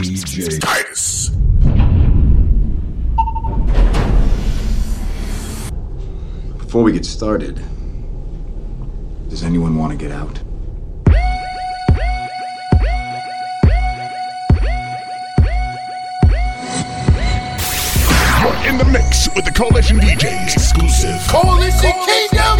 [0.00, 1.30] DJ Titus.
[6.58, 7.60] Before we get started,
[9.28, 10.38] does anyone want to get out?
[18.40, 20.54] You're in the mix with the Coalition DJs.
[20.54, 21.20] Exclusive.
[21.28, 22.58] Coalition Kingdom.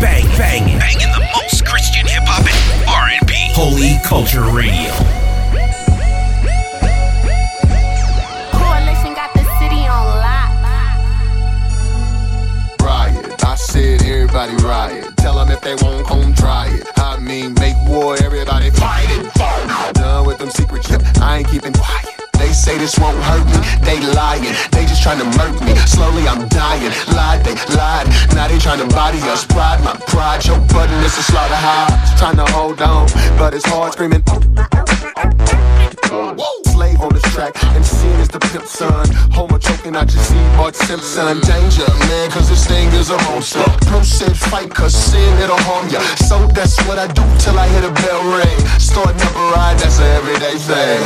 [0.00, 2.63] Bang, bang, banging the most Christian hip hop and R&B.
[3.56, 4.90] Holy Culture Radio.
[8.50, 10.50] Coalition got the city on lock.
[12.80, 13.44] Riot.
[13.44, 15.16] I said everybody riot.
[15.18, 16.84] Tell them if they won't come try it.
[16.96, 19.32] I mean, make war, everybody fight it.
[19.94, 21.00] Done with them secret shit.
[21.20, 22.13] I ain't keeping quiet.
[22.54, 24.54] Say this won't hurt me, they lying.
[24.70, 25.74] They just trying to murk me.
[25.86, 26.92] Slowly I'm dying.
[27.12, 28.06] Lied, they lied.
[28.32, 29.44] Now they trying to body us.
[29.44, 30.46] Pride, my pride.
[30.46, 32.18] Your button is a slaughterhouse.
[32.18, 34.22] Trying to hold on, but it's hard screaming.
[36.66, 39.06] Slave on this track, and seeing is the pimp son.
[39.30, 41.40] Homer choking out your seed, Bart Simpson.
[41.40, 43.62] Danger, man, cause this thing is a monster.
[43.86, 46.00] Pro said fight, cause sin, it'll harm ya.
[46.26, 48.58] So that's what I do till I hear the bell ring.
[48.78, 50.98] Starting up a ride, that's an everyday thing.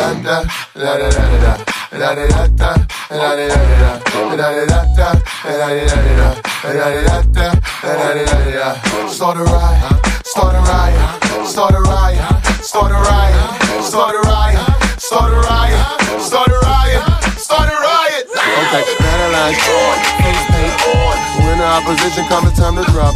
[9.09, 14.78] Start a riot, start a riot, start a riot, start a riot, start a riot.
[14.99, 17.03] Start a riot, start a riot,
[17.39, 18.27] start a riot.
[18.35, 18.83] Okay,
[20.91, 21.17] on.
[21.47, 23.15] When the opposition comes, it's time to drop.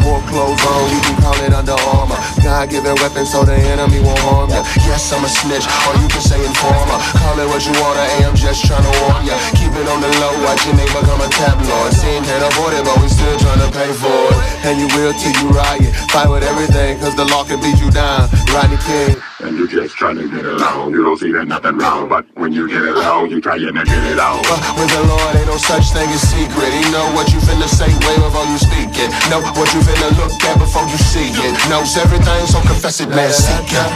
[0.00, 2.16] More clothes on, you can call it under armor.
[2.40, 4.64] God given weapons so the enemy won't harm ya.
[4.88, 6.98] Yes, I'm a snitch, or you can say informer.
[7.20, 9.36] Call it what you wanna, I'm just trying to warn ya.
[9.60, 11.92] Keep it on the low, watch your name become a tabloid.
[11.92, 14.19] Seen can't avoid it, but we still trying to pay for it.
[14.62, 15.94] And you will till you riot.
[16.12, 18.28] Fight with everything, cause the law can beat you down.
[18.52, 19.16] Rodney King.
[19.40, 20.92] and you just trying to get along.
[20.92, 23.88] You don't see that nothing wrong, but when you get along, you trying to get
[23.88, 24.42] it on.
[24.44, 26.70] But with the Lord, ain't no such thing as secret.
[26.76, 29.08] He know what you finna say way before you speak it.
[29.32, 31.56] Know what you finna look at before you see it.
[31.72, 33.32] Knows everything, so confess it, man.
[33.32, 33.90] Seek it.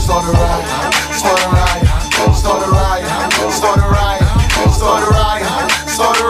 [0.00, 1.69] Start a riot, start a riot,
[2.40, 6.29] start a riot, start a riot, start a riot, start a riot,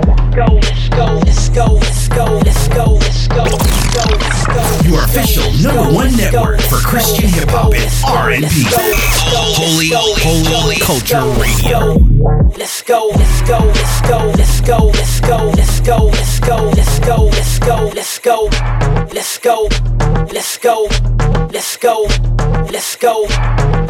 [0.31, 1.15] Let's go.
[1.25, 1.65] Let's go.
[1.75, 2.23] Let's go.
[2.23, 2.85] Let's go.
[2.93, 3.43] Let's go.
[3.43, 4.03] Let's go.
[4.15, 4.89] Let's go.
[4.89, 8.47] Your official number one network for Christian hip hop and R&B.
[8.47, 11.95] Holy, holy culture radio.
[12.57, 16.99] Let's go, let's go, let's go, let's go, let's go, let's go, let's go, let's
[16.99, 18.49] go, let's go, let's go,
[19.13, 19.67] let's go,
[20.31, 20.87] let's go,
[21.51, 22.07] let's go,
[22.71, 23.25] let's go,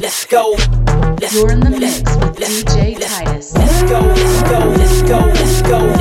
[0.01, 0.55] let's go,
[1.21, 3.53] let's You're in the mix with let's- DJ let's- Titus.
[3.53, 6.00] Let's go, let's go, let's go, let's go, let's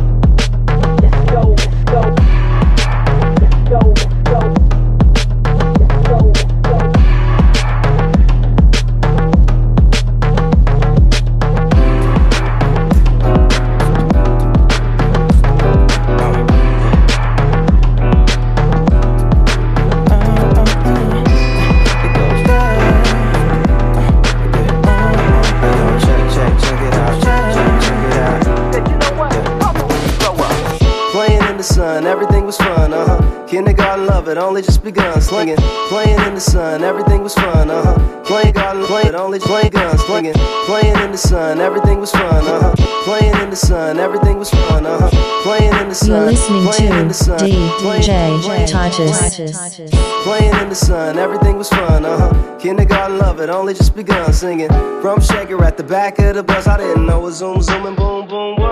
[34.31, 35.19] It, only just begun.
[35.19, 35.57] Slinging,
[35.89, 38.23] playing in the sun, everything was fun, uh huh.
[38.23, 40.33] Playing garden, playing, only playing guns, slinging,
[40.65, 43.03] playing in the sun, everything was fun, uh huh.
[43.03, 45.43] Playing in the sun, everything was fun, uh huh.
[45.43, 49.91] Playing in the sun, You're listening to in the sun, DJ Titus.
[50.23, 52.57] Playing in the sun, everything was fun, uh huh.
[52.57, 54.69] Kindergarten love it, only just begun singing.
[55.01, 57.97] From Shaker at the back of the bus, I didn't know what zoom, zoom, and
[57.97, 58.70] boom, boom was.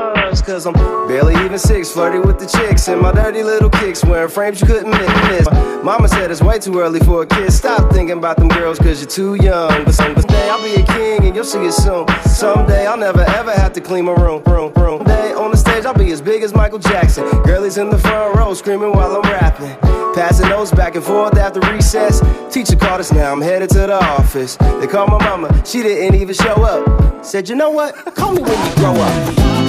[0.50, 0.74] Cause I'm
[1.08, 4.66] barely even six, flirty with the chicks, and my dirty little kicks wearing frames you
[4.66, 5.48] couldn't mi- miss.
[5.84, 7.54] Mama said it's way too early for a kid.
[7.54, 9.86] Stop thinking about them girls, cause you're too young.
[9.86, 12.08] But someday I'll be a king, and you'll see it soon.
[12.24, 15.04] Someday I'll never ever have to clean my room, room, room.
[15.04, 17.26] Day on the stage, I'll be as big as Michael Jackson.
[17.44, 19.78] Girlies in the front row screaming while I'm rapping.
[20.16, 22.24] Passing notes back and forth after recess.
[22.52, 24.56] Teacher called us now, I'm headed to the office.
[24.58, 27.24] They called my mama, she didn't even show up.
[27.24, 27.94] Said, you know what?
[28.16, 29.69] Call me when you grow up.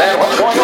[0.00, 0.63] É,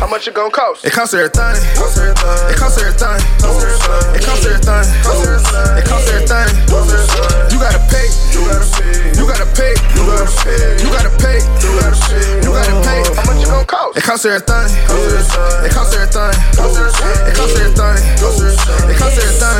[0.00, 0.20] costs everything.
[0.20, 0.84] It gon' cost?
[0.84, 1.26] It comes there.
[1.26, 2.50] It costs everything.
[2.50, 3.20] It costs everything.
[5.76, 6.48] It costs everything.
[7.50, 8.08] You gotta pay.
[8.32, 8.94] You gotta pay.
[9.16, 9.74] You gotta pay.
[9.92, 10.72] You gotta pay.
[10.80, 11.38] You gotta pay.
[12.40, 13.02] You gotta pay.
[13.14, 13.96] How much it gonna cost?
[13.96, 14.68] It costs everything.
[15.64, 16.30] It costs everything.
[16.30, 17.16] It costs everything.
[17.28, 18.00] It costs everything.
[18.90, 19.50] It costs everything.
[19.50, 19.56] It.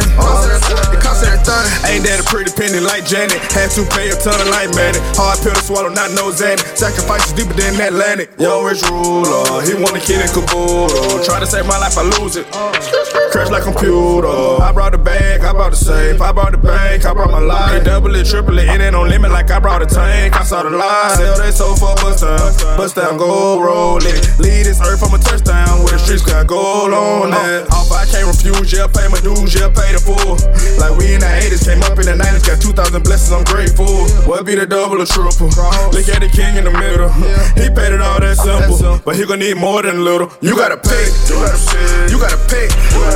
[1.91, 3.43] Ain't that a pretty penny like Janet?
[3.51, 5.03] Had to pay a ton of like Manny.
[5.19, 6.63] Hard pill to swallow, not no Xanny.
[6.79, 8.31] Sacrifices deeper than Atlantic.
[8.39, 12.47] Young rich ruler, he want a kid Try to save my life, I lose it.
[12.53, 13.30] Uh.
[13.31, 14.27] Crash like computer.
[14.27, 16.21] I brought the bag, I brought the safe.
[16.21, 17.79] I brought the bank, I brought my life.
[17.79, 20.35] They double it, triple it, and it no limit like I brought a tank.
[20.35, 21.15] I saw the line.
[21.15, 22.77] Sell they sold for bust down.
[22.77, 24.19] Bust down, go roll it.
[24.41, 25.79] Lead this earth from a touchdown.
[25.87, 27.71] Where the streets got gold on that.
[27.71, 27.79] Uh-huh.
[27.79, 30.35] Off, I can't refuse, yeah, pay my dues, yeah, pay the full.
[30.83, 34.11] Like we in the 80s, came up in the 90s, got 2,000 blessings, I'm grateful.
[34.27, 35.55] What be the double or triple?
[35.95, 37.15] Look at the king in the middle.
[37.55, 40.35] He paid it all that simple, but he gon' need more than a little.
[40.43, 41.07] You gotta pay.
[41.31, 42.11] You gotta pay.
[42.11, 42.67] You gotta pay.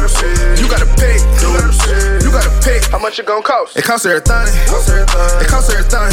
[0.05, 1.17] You gotta pay.
[1.41, 2.79] You gotta pay.
[2.93, 3.75] How much it gon' cost?
[3.75, 4.53] It costs everything.
[4.53, 5.41] It costs everything.
[5.41, 6.13] It costs everything.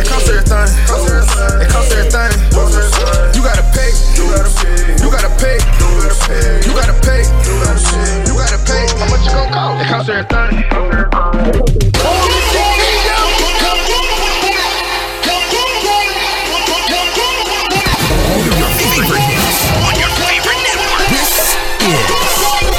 [0.00, 0.72] It costs everything.
[1.60, 2.32] It costs everything.
[3.36, 3.92] You gotta pay.
[4.16, 4.80] You gotta pay.
[4.96, 5.60] You gotta pay.
[6.64, 7.20] You gotta pay.
[8.24, 8.88] You gotta pay.
[8.96, 9.76] How much it gon' cost?
[9.84, 10.56] It costs everything.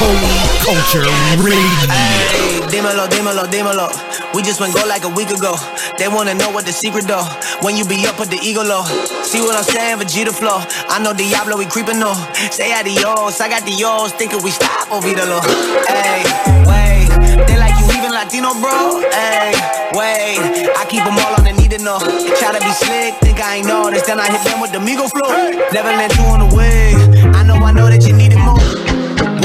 [0.08, 1.04] Holy Culture
[1.44, 1.92] Radio.
[1.92, 3.92] Hey, dímelo, dímelo, dímelo.
[4.34, 5.60] We just went go like a week ago.
[5.98, 7.28] They wanna know what the secret though.
[7.60, 8.86] When you be up, put the ego low.
[9.28, 10.00] See what I'm saying?
[10.00, 10.64] Vegeta flow.
[10.88, 12.16] I know Diablo, we creeping though.
[12.56, 14.14] Say adios, I got the yours.
[14.14, 15.44] Thinking we stop or Vidalo.
[15.92, 16.24] Hey,
[16.64, 17.12] wait.
[17.44, 19.04] They like you even Latino, bro.
[19.12, 19.52] Hey,
[19.92, 20.72] wait.
[20.72, 22.00] I keep them all on the need to know.
[22.40, 24.08] Try to be slick, think I ain't know this.
[24.08, 25.28] Then I hit them with the Migo flow.
[25.76, 26.96] Never let you on the way.
[27.36, 28.27] I know, I know that you need.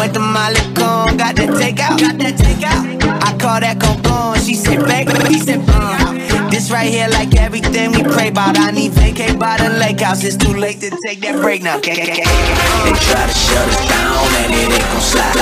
[0.03, 2.83] Went to my Con, got that takeout, got that takeout.
[3.23, 4.35] I call that con con.
[4.43, 6.51] She said fake, he said uh.
[6.51, 8.59] This right here, like everything we pray about.
[8.59, 10.25] I need vacate by the lake house.
[10.25, 11.79] It's too late to take that break now.
[11.79, 15.39] They try to shut us down and it ain't gon' slide.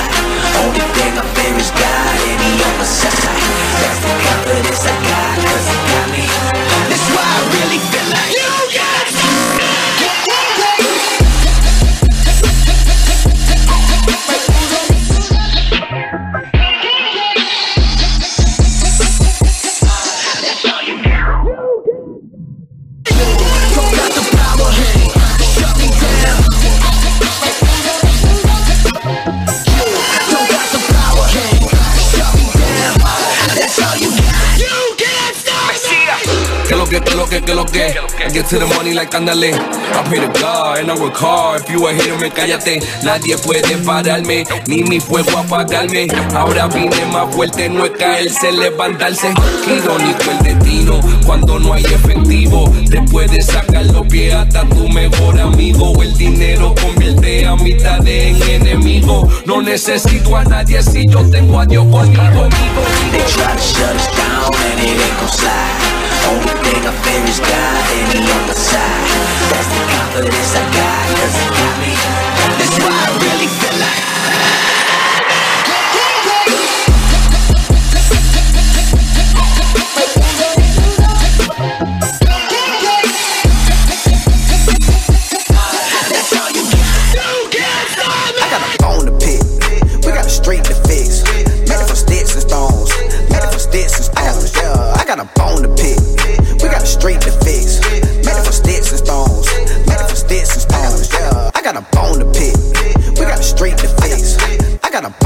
[0.61, 3.17] Only thing I fear is God and He on my side.
[3.81, 6.60] That's the confidence I got, cause He got me.
[36.91, 37.95] Que lo que, que lo que.
[38.19, 39.53] I get to the money like andale.
[39.53, 41.61] I pray to God and I work hard.
[41.61, 42.83] If you a hater, me cállate.
[43.01, 46.09] Nadie puede pararme, ni mi fuego apagarme.
[46.35, 49.33] Ahora vine más fuerte, no es caerse, levantarse.
[49.67, 52.69] Irónico el destino cuando no hay efectivo.
[52.89, 55.93] Te puedes sacar los pies hasta tu mejor amigo.
[56.03, 59.29] El dinero convierte a mitad en enemigo.
[59.45, 62.49] No necesito a nadie si yo tengo a Dios conmigo.
[63.13, 66.00] They try to shut us down and it ain't gon' slide.
[66.29, 69.07] Only thing I fear is God and He on my side.
[69.49, 71.93] That's the confidence I got, cause He got me.
[72.57, 73.00] That's why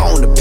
[0.06, 0.35] I got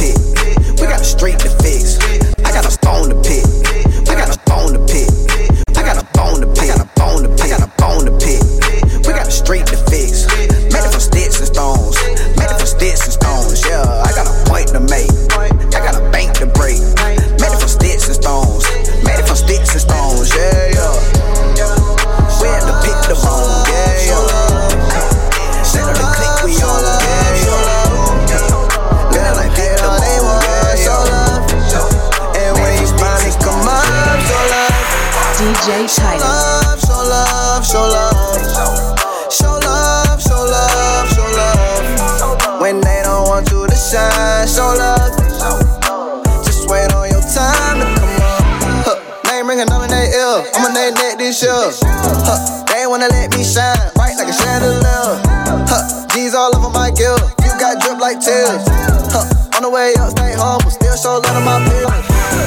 [49.54, 50.50] Name ringing in their ear.
[50.58, 51.54] I'ma name that this year.
[51.54, 52.66] Huh.
[52.74, 55.22] They wanna let me shine, bright like a chandelier.
[55.70, 56.10] Huh.
[56.10, 57.14] G's all over my gear.
[57.38, 58.66] You got drip like tears.
[59.14, 59.22] Huh.
[59.54, 61.86] On the way up, stay humble, still show love to my peers.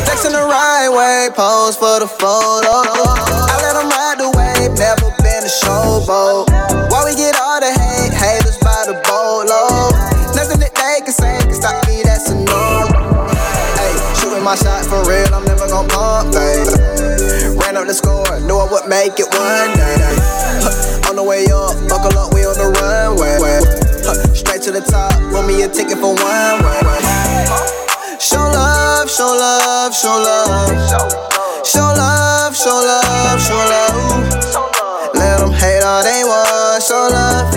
[0.04, 2.76] Flexing the right way, pose for the photo.
[2.76, 6.52] I let them ride the wave, never been a showboat.
[6.92, 9.96] Why we get all the hate, haters by the boatload.
[10.36, 12.84] Nothing that they can say can stop me, that's a no.
[13.80, 16.36] Hey, shooting my shot for real, I'm never gon' pump
[17.98, 19.98] score, knew I would make it one day.
[20.64, 23.38] Huh, On the way up, buckle up, we on the runway.
[24.06, 26.80] Huh, Straight to the top, want me a ticket for one way.
[28.22, 30.70] Show love, show love, show love.
[31.66, 35.14] Show love, show love, show love.
[35.16, 37.54] Let them hate all they want, show love.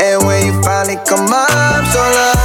[0.00, 2.37] And when you finally come up, show love.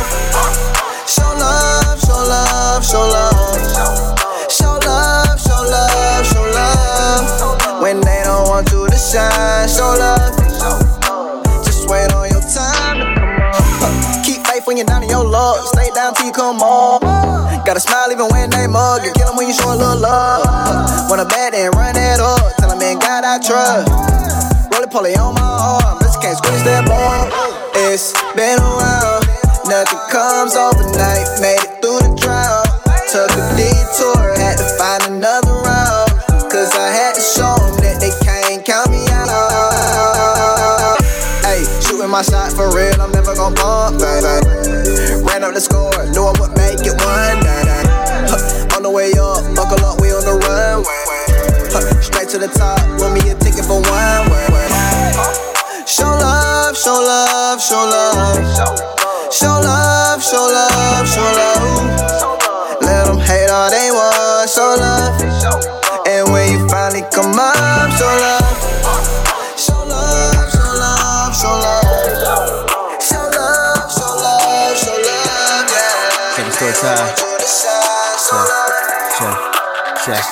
[16.44, 17.04] Down till you come up.
[17.66, 19.06] Got a smile even when they mug.
[19.06, 20.44] You kill them when you show a little love.
[21.10, 22.56] When a bad then run it up.
[22.58, 23.88] Tell them man, God I trust.
[24.74, 26.00] Roll it, pull it on my arm.
[26.00, 27.32] Bitch can't squeeze that ball.
[27.88, 29.24] It's been a while.
[29.72, 31.24] Nothing comes overnight.
[31.40, 32.68] Made it through the drought.
[33.12, 34.36] Took a detour.
[34.36, 36.12] Had to find another route.
[36.52, 39.32] Cause I had to show them that they can't count me out.
[41.48, 43.00] Hey, shooting my shot for real.
[43.02, 44.43] I'm never gonna bump, baby.
[45.44, 45.92] Ran up the score.
[46.16, 47.84] Knew I would make it one day.
[48.32, 51.04] Huh, On the way up, buckle up, we on the runway.
[51.68, 54.48] Huh, Straight to the top, want me a ticket for one way.
[55.84, 58.40] Show love, show love, show love.
[59.36, 62.80] Show love, show love, show love.
[62.80, 66.08] Let them hate all they want, show love.
[66.08, 68.43] And when you finally come up, show love.
[76.84, 77.16] Yeah.
[77.16, 78.44] Check the.
[79.18, 79.38] Check,
[80.04, 80.24] check,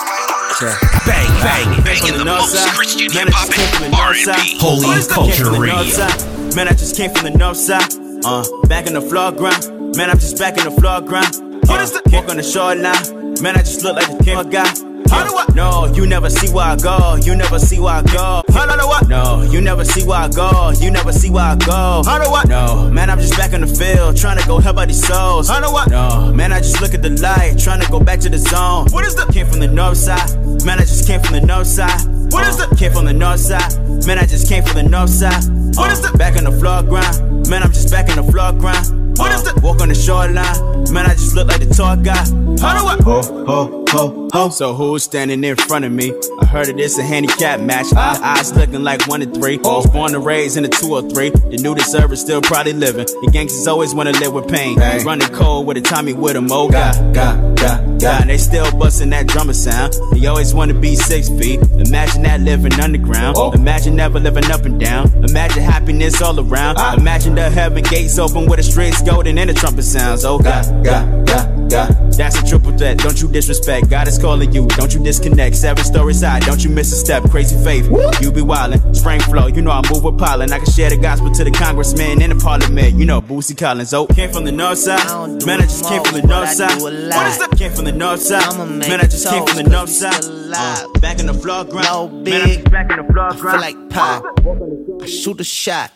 [0.60, 0.78] check.
[1.06, 3.50] Bang, bang, banging the most Christian hip hop
[3.82, 4.58] and R&B.
[4.60, 6.56] Holy Culture.
[6.56, 7.94] Man, I just came from the north side.
[8.26, 9.96] Uh, back in the floor ground.
[9.96, 11.36] Man, I'm just back in the floor ground.
[11.70, 13.42] Uh, walk on the shoreline.
[13.42, 14.91] Man, I just look like the king of guy.
[15.12, 15.46] I?
[15.54, 17.16] No, you never see where I go.
[17.16, 18.44] You never see where I go.
[18.48, 19.08] Do what?
[19.08, 20.72] No, you never see where I go.
[20.80, 22.04] You never see where I go.
[22.06, 22.48] How do what?
[22.48, 25.50] No, man, I'm just back in the field trying to go help out these souls.
[25.50, 25.90] Do what?
[25.90, 28.88] No, man, I just look at the light trying to go back to the zone.
[28.92, 29.32] What is that?
[29.34, 30.30] Came from the north side.
[30.66, 32.02] Man, I just came from the north side.
[32.32, 32.78] What is uh, that?
[32.78, 33.74] Came from the north side.
[34.08, 35.44] Man, I just came from the north side.
[35.76, 36.18] What is uh, that?
[36.18, 37.50] Back in the floor ground.
[37.50, 39.18] Man, I'm just back in the floor ground.
[39.18, 39.62] What is uh, that?
[39.62, 40.94] Walk on the shoreline.
[40.94, 42.24] Man, I just look like the tall guy.
[42.62, 42.98] How do I?
[43.04, 44.50] Ho, ho, ho, ho.
[44.50, 46.14] So who's standing in front of me?
[46.40, 47.88] I heard it is a handicap match.
[47.94, 48.38] My ah.
[48.38, 49.60] eyes looking like one to three.
[49.64, 49.78] Oh.
[49.78, 51.30] Was born and raised in a two or three.
[51.30, 53.06] The new deserver still probably living.
[53.06, 54.78] The gangsters always wanna live with pain.
[54.80, 56.70] Running cold with a Tommy with a mo.
[56.70, 57.60] God, God,
[58.00, 58.22] God.
[58.22, 59.96] And they still busting that drummer sound.
[60.14, 61.60] They always wanna be six feet.
[61.62, 63.36] Imagine that living underground.
[63.38, 63.52] Oh.
[63.52, 65.12] Imagine never living up and down.
[65.24, 66.78] Imagine happiness all around.
[66.78, 66.96] Ah.
[66.96, 70.26] Imagine the heaven gates open with the streets golden and the trumpet sounds.
[70.26, 72.14] Oh God, God, God, God.
[72.14, 72.98] That's a triple threat.
[72.98, 73.81] Don't you disrespect.
[73.90, 74.68] God is calling you.
[74.68, 75.56] Don't you disconnect.
[75.56, 76.40] Seven stories high.
[76.40, 77.24] Don't you miss a step.
[77.30, 77.86] Crazy faith.
[78.22, 78.96] You be wildin'.
[78.96, 79.48] Spring flow.
[79.48, 80.52] You know I move with pollen.
[80.52, 82.96] I can share the gospel to the congressman in the parliament.
[82.96, 83.94] You know Bootsy Collins.
[83.94, 85.06] Oh, came from the north side.
[85.46, 86.82] Man, I just came from the north side.
[86.82, 87.56] What is that?
[87.58, 88.58] Came from the north side.
[88.58, 90.24] Man, I just came from the north side.
[90.54, 92.24] Uh, back in the floor ground.
[92.24, 93.48] Man, I'm just back in the floor ground.
[93.48, 95.02] I feel like pop.
[95.02, 95.92] I shoot a shot.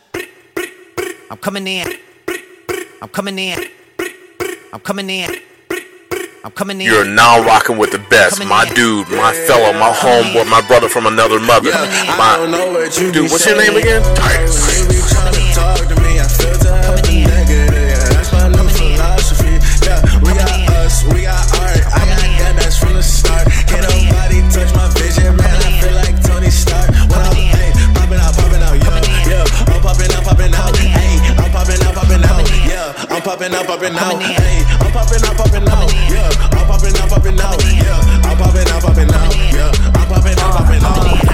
[1.30, 1.88] I'm coming in.
[3.02, 3.60] I'm coming in.
[4.74, 5.30] I'm coming in.
[6.46, 6.86] I'm coming in.
[6.86, 8.38] You're now rocking with the best.
[8.46, 11.72] My dude, my fellow, my homeboy, my brother from another mother.
[12.22, 12.38] My
[12.94, 14.04] dude, what's your name again?
[14.14, 14.86] Titus.
[20.22, 21.82] We got us, we got art.
[21.82, 23.50] I got that, that's from the start.
[23.66, 25.50] Can't nobody touch my vision, man.
[25.50, 26.94] I feel like Tony Stark.
[27.10, 29.74] When I'm hey, popping out, popping out, yeah, yeah.
[29.74, 31.26] I'm popping out, popping out, hey.
[31.42, 32.94] I'm popping out, popping out, yeah.
[33.10, 34.75] I'm popping out, popping out, hey.
[34.96, 36.30] I'm popping out, popping out, yeah.
[36.56, 38.00] I'm popping out, popping out, yeah.
[38.24, 39.72] I'm popping out, popping out, yeah.
[39.94, 41.25] I'm popping out, popping out.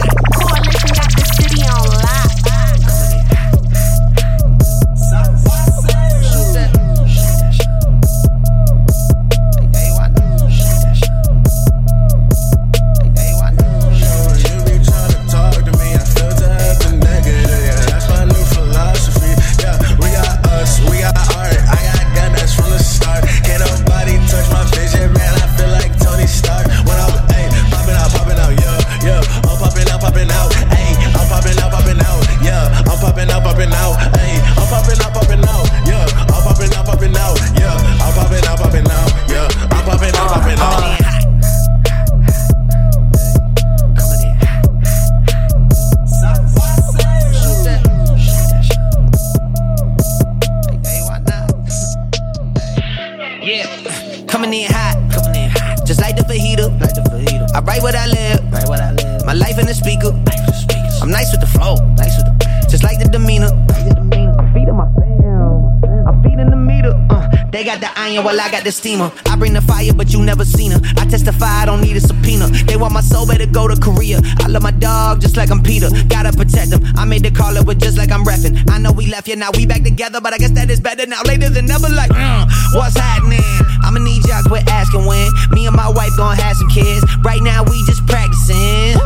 [67.71, 69.11] Got the iron while I got the steamer.
[69.25, 70.81] I bring the fire, but you never seen her.
[70.97, 72.47] I testify, I don't need a subpoena.
[72.67, 74.19] They want my soul, better go to Korea.
[74.43, 75.87] I love my dog just like I'm Peter.
[76.09, 76.83] Gotta protect him.
[76.97, 78.69] I made the call it with just like I'm repping.
[78.69, 81.05] I know we left, yeah, now we back together, but I guess that is better
[81.05, 81.21] now.
[81.23, 83.39] Later than never, like, uh, what's happening?
[83.83, 85.31] I'ma need y'all quit asking when.
[85.51, 87.05] Me and my wife gonna have some kids.
[87.23, 88.99] Right now, we just practicing.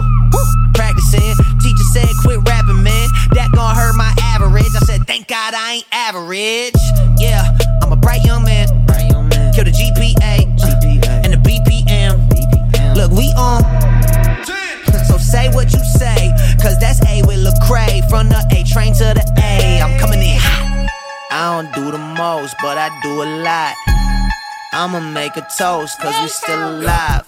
[0.74, 1.38] Practicing.
[1.62, 3.10] Teacher said, quit rapping, man.
[3.38, 4.12] That gonna hurt my
[4.56, 4.76] average.
[4.76, 6.76] I said, thank God I ain't average.
[7.20, 8.68] Yeah, I'm a bright young man.
[8.86, 9.54] Bright young man.
[9.54, 11.24] Kill the GPA, GPA.
[11.24, 12.30] and the BPM.
[12.30, 12.96] BPM.
[12.96, 13.64] Look, we on.
[15.08, 18.08] So say what you say, cause that's A with Lecrae.
[18.10, 20.90] From the A train to the A, I'm coming in hot.
[21.32, 23.76] I don't do the most, but I do a lot.
[24.74, 27.24] I'ma make a toast, cause we still alive.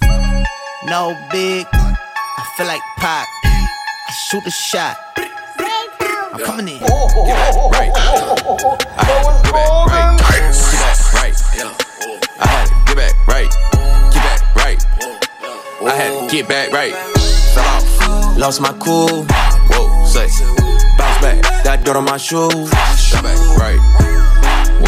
[0.85, 3.27] No big, I feel like pop.
[3.43, 5.06] I shoot a shot.
[6.37, 6.79] I'm coming in.
[6.79, 7.91] Get back right.
[7.95, 8.13] I had
[9.25, 10.37] to get back right.
[10.61, 11.97] Get back right.
[12.39, 13.49] I had to get back right.
[14.11, 14.79] Get back right.
[15.81, 16.93] I had to get back right.
[17.55, 18.37] Fell off.
[18.37, 19.25] Lost my cool.
[19.25, 20.27] Whoa, say.
[20.97, 21.41] Bounce back.
[21.63, 22.69] Got dirt on my shoes.
[22.69, 23.79] Got back right.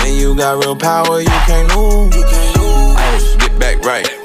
[0.03, 2.13] When you got real power, you can't lose.
[2.15, 4.18] I had to get back right.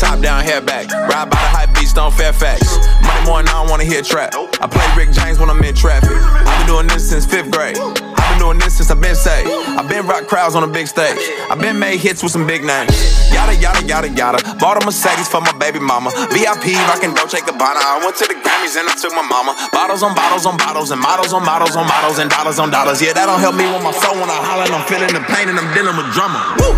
[0.00, 0.88] Top down, hair back.
[0.88, 2.64] Ride by the high beast on Fairfax.
[3.04, 4.32] Money more, now I don't wanna hear trap.
[4.32, 6.16] I play Rick James when I'm in traffic.
[6.16, 7.76] I've been doing this since fifth grade.
[7.76, 9.52] I've been doing this since I've been saved.
[9.76, 11.20] I've been rock crowds on a big stage.
[11.52, 12.96] I've been made hits with some big names.
[13.28, 14.40] Yada yada yada yada.
[14.56, 16.10] Bought a Mercedes for my baby mama.
[16.32, 17.84] VIP rockin' Dolce Gabbana.
[17.84, 19.52] I went to the Grammys and I took my mama.
[19.70, 23.02] Bottles on bottles on bottles and models on models on models and dollars on dollars.
[23.02, 25.52] Yeah, that don't help me with my soul when I holler I'm feeling the pain
[25.52, 26.40] and I'm dealing with drama.
[26.56, 26.72] Woo!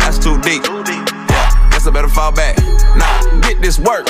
[0.00, 1.15] That's too deep.
[1.86, 2.58] I better fall back.
[2.96, 4.08] Nah, get this work.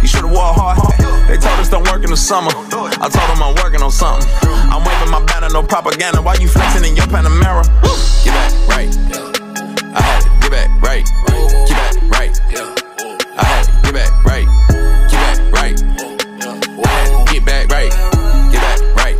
[0.00, 1.26] You should've wore a hard hat.
[1.26, 2.50] They told us don't work in the summer.
[2.54, 4.28] I told them I'm working on something.
[4.70, 6.22] I'm waving my banner, no propaganda.
[6.22, 7.66] Why you flexing in your Panamera?
[8.22, 8.90] Get back right.
[9.94, 11.06] I had to get back right.
[11.66, 12.34] Get back right.
[13.34, 14.46] I had to get back right.
[15.10, 15.76] Get back right.
[16.78, 17.90] I had to get back right.
[18.52, 19.18] Get back right.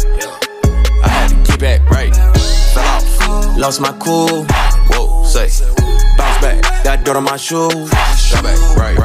[1.02, 2.14] I had to get back right.
[2.14, 3.58] Fell off.
[3.58, 4.46] Lost my cool.
[4.86, 5.75] Whoa, say.
[6.96, 7.90] Got dirt on my shoes.
[7.90, 8.96] Back right.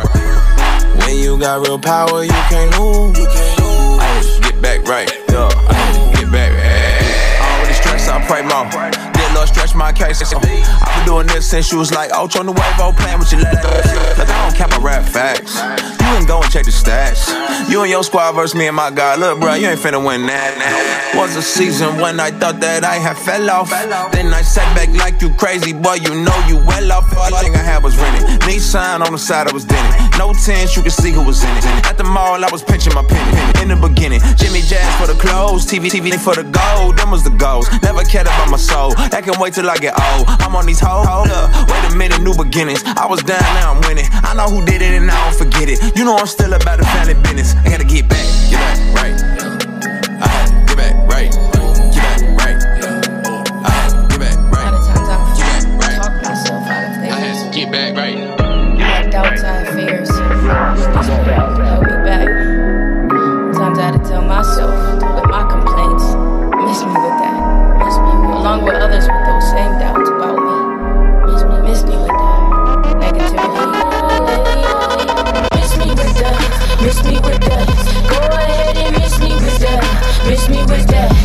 [1.03, 3.19] When you got real power, you can't lose.
[3.19, 5.11] I had to get back right.
[5.27, 7.59] Yeah, I get back right.
[7.59, 8.69] Already stressed, I pray more.
[9.11, 10.21] Did Lord my case.
[10.21, 13.31] I've been doing this since you was like, oh, on the wave, oh, playing with
[13.31, 13.63] your legs.
[14.17, 15.55] Like, I don't cap my rap facts.
[16.11, 17.31] You can go and check the stats.
[17.69, 19.15] You and your squad versus me and my guy.
[19.15, 21.15] Look, bro, you ain't finna win that.
[21.15, 23.69] Was a season when I thought that I had fell off.
[24.11, 27.15] Then I sat back like you crazy, boy, you know you well off.
[27.15, 28.41] All thing I had was rented.
[28.41, 30.19] Nissan on the side, I was dented.
[30.19, 31.65] No tents, you could see who was in it.
[31.87, 33.61] At the mall, I was pinching my penny.
[33.61, 36.97] In the beginning, Jimmy Jazz for the clothes, TV, TV for the gold.
[36.97, 37.71] Them was the goals.
[37.83, 38.91] Never cared about my soul.
[39.11, 40.27] That can wait till I get old.
[40.41, 41.05] I'm on these hoes.
[41.07, 42.83] Hold up, wait a minute, new beginnings.
[42.85, 44.05] I was down, now I'm winning.
[44.11, 45.79] I know who did it and I don't forget it.
[45.97, 47.55] You know I'm still about the family business.
[47.65, 49.40] I gotta get back, get back right.
[80.31, 81.20] Miss me with that.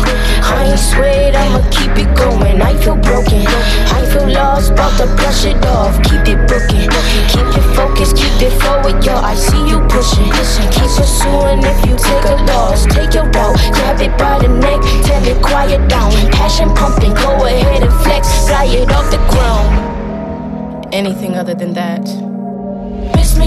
[0.00, 1.34] I ain't swayed.
[1.34, 2.62] I'ma keep it going.
[2.62, 3.44] I feel broken.
[3.92, 4.72] I feel lost.
[4.72, 6.00] About to brush it off.
[6.02, 6.88] Keep it booking.
[7.28, 8.16] Keep it focused.
[8.16, 9.16] Keep it forward, yo.
[9.16, 10.30] I see you pushing.
[10.72, 12.86] Keep pursuing if you take a loss.
[12.86, 13.58] Take your route.
[13.76, 14.80] Grab it by the neck.
[15.04, 16.12] Tell it quiet down.
[16.32, 17.14] Passion pumping.
[17.14, 18.46] Go ahead and flex.
[18.46, 20.94] Fly it off the ground.
[20.94, 22.31] Anything other than that.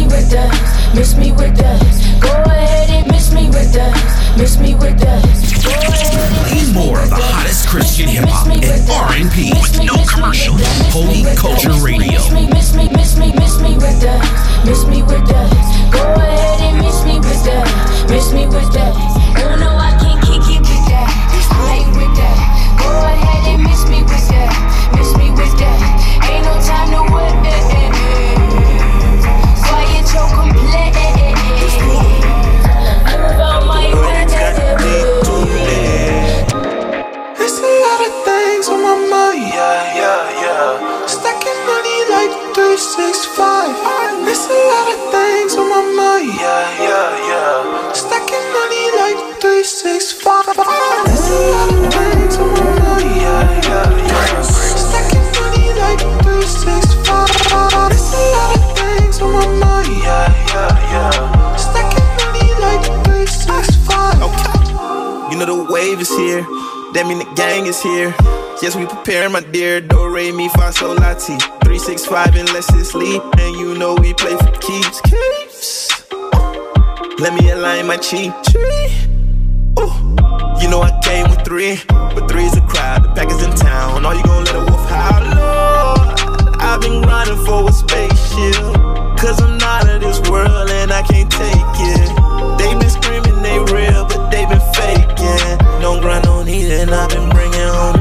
[0.05, 0.93] Miss me with that.
[0.93, 1.81] Miss me with that.
[2.21, 4.37] Go ahead and miss me with that.
[4.37, 5.23] Miss me with that.
[5.65, 10.61] Go ahead more of the hottest Christian hip hop and R&B with no commercials.
[10.93, 12.21] Holy Culture Radio.
[12.21, 14.21] Miss me, miss me, miss me, with that.
[14.65, 15.49] Miss me with that.
[15.89, 17.65] Go ahead and miss me with that.
[18.05, 18.93] Miss me with that.
[19.41, 21.09] Oh no, I can't kick it with that.
[21.49, 22.37] I with that.
[22.77, 24.64] Go ahead and miss me with that.
[44.45, 47.93] There's a lot of things on my mind, yeah, yeah, yeah.
[47.93, 50.53] Stacking money like 365.
[50.53, 54.41] There's a lot of things on my mind, yeah, yeah, yeah.
[54.45, 57.25] Stacking money like 365.
[57.89, 61.57] There's a lot of things on my mind, yeah, yeah, yeah.
[61.57, 64.45] Stacking money like 365.
[65.73, 66.45] wave is here.
[66.93, 68.13] That mean the gang is here.
[68.61, 69.81] Yes, we preparing, my dear.
[69.81, 71.54] Do re mi fa sol la ti.
[71.65, 73.23] Three six five and let's sleep.
[73.39, 75.01] And you know we play for keeps.
[75.01, 76.11] Keeps.
[77.19, 78.31] Let me align my cheek.
[79.79, 79.91] Ooh.
[80.61, 83.03] You know I came with three, but three's a crowd.
[83.03, 84.05] The pack is in town.
[84.05, 86.55] All you gon' let a wolf howl, Lord.
[86.61, 88.61] I've been grinding for a spaceship.
[89.17, 92.09] Cause I'm not of this world and I can't take it.
[92.59, 95.57] They been screaming they real, but they been faking.
[95.81, 97.94] Don't grind on and I've been bringing home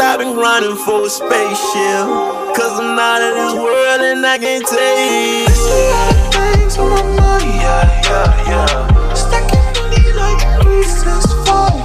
[0.00, 2.06] I've been grinding for a spaceship.
[2.54, 5.48] Cause I'm not of this world and I can't take it.
[5.48, 9.14] a lot of things on my mind, yeah, yeah, yeah.
[9.14, 11.78] Stacking money like 365.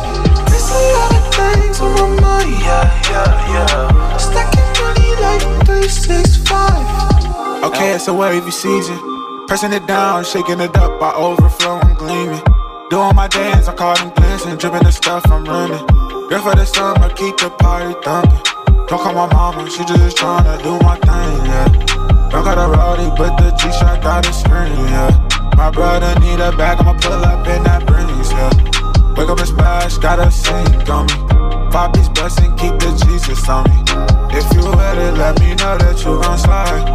[0.50, 4.18] There's a lot of things on my mind, yeah, yeah, yeah.
[4.18, 7.64] Stacking money like 365.
[7.66, 8.98] Okay, it's a wavy season.
[9.48, 12.42] Pressing it down, shaking it up, I overflow, I'm gleaming.
[12.90, 16.09] Doing my dance, I call them glisten, dripping the stuff I'm running.
[16.30, 18.38] Good for the summer, keep the party thumping.
[18.86, 22.30] Don't call my mama, she just tryna do my thing, yeah.
[22.30, 25.10] Don't got a rowdy, but the G-Shock got a screen, yeah.
[25.58, 28.54] My brother need a bag, I'ma pull up in that breeze, yeah.
[29.18, 31.72] Wake up and splash, got a sink on me.
[31.72, 33.82] Five piece bustin', keep the Jesus on me.
[34.30, 36.86] If you ready, let me know that you gon' slide.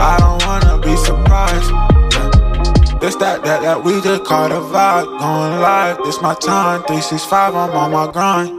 [0.00, 1.87] I don't wanna be surprised.
[2.98, 3.06] Yeah.
[3.06, 5.98] This that that that we just caught a vibe, going live.
[6.04, 8.50] This my time, 365, I'm on my grind.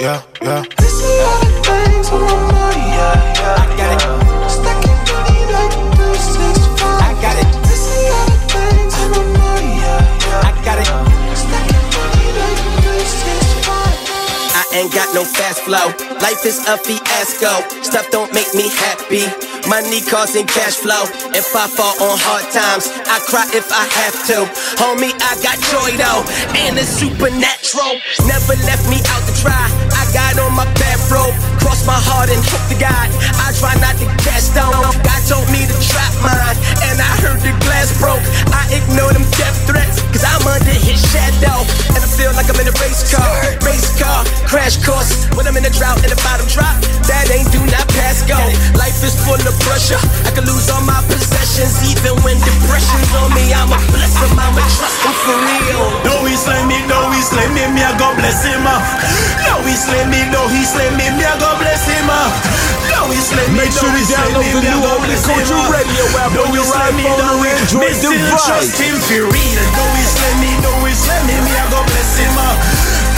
[0.00, 0.64] Yeah, yeah.
[0.78, 3.54] There's a lot of things on my mind, yeah, yeah.
[3.54, 4.02] I got it.
[4.50, 6.82] Stacking money like 365.
[6.82, 7.46] I got it.
[7.62, 10.42] There's a lot of things on my mind, yeah, yeah.
[10.42, 10.90] I got it.
[11.38, 14.58] Stacking money like 365.
[14.58, 15.94] I ain't got no fast flow.
[16.18, 17.62] Life is a fiasco.
[17.86, 19.43] Stuff don't make me happy.
[19.68, 21.08] Money causing cash flow.
[21.32, 24.44] If I fall on hard times, I cry if I have to.
[24.76, 26.20] Homie, I got joy though,
[26.52, 27.96] and it's supernatural.
[28.28, 29.64] Never left me out to dry.
[29.96, 31.32] I got on my bathrobe,
[31.64, 33.08] cross my heart and hope to God.
[33.40, 34.76] I try not to cast down.
[35.00, 38.20] God told me to trap mine, and I heard the glass broke.
[38.52, 41.64] I ignore them death threats, cause I'm under his shadow.
[41.96, 43.32] And I feel like I'm in a race car,
[43.64, 45.24] race car, crash course.
[45.32, 46.76] When I'm in a drought and the bottom drop,
[47.08, 48.36] that ain't do not pass go.
[48.76, 50.00] Life is full of pressure.
[50.28, 53.56] I could lose all my possessions, even when depression's on me.
[53.56, 55.84] I'ma bless him, I'ma trust him for real.
[56.04, 58.60] No, he slay me, no, he slay me, me, I go bless him.
[58.60, 62.06] No, he slay me, no, he slay me, me, I go bless him.
[62.06, 65.56] No, he slay me, Make sure you slay download the new bless Culture.
[65.72, 68.44] Radio app on your iPhone no, or Android device.
[68.44, 69.62] trust him for real.
[69.74, 72.34] No, he slay me, no, he slay me, me, I go bless him.
[72.36, 72.54] uh.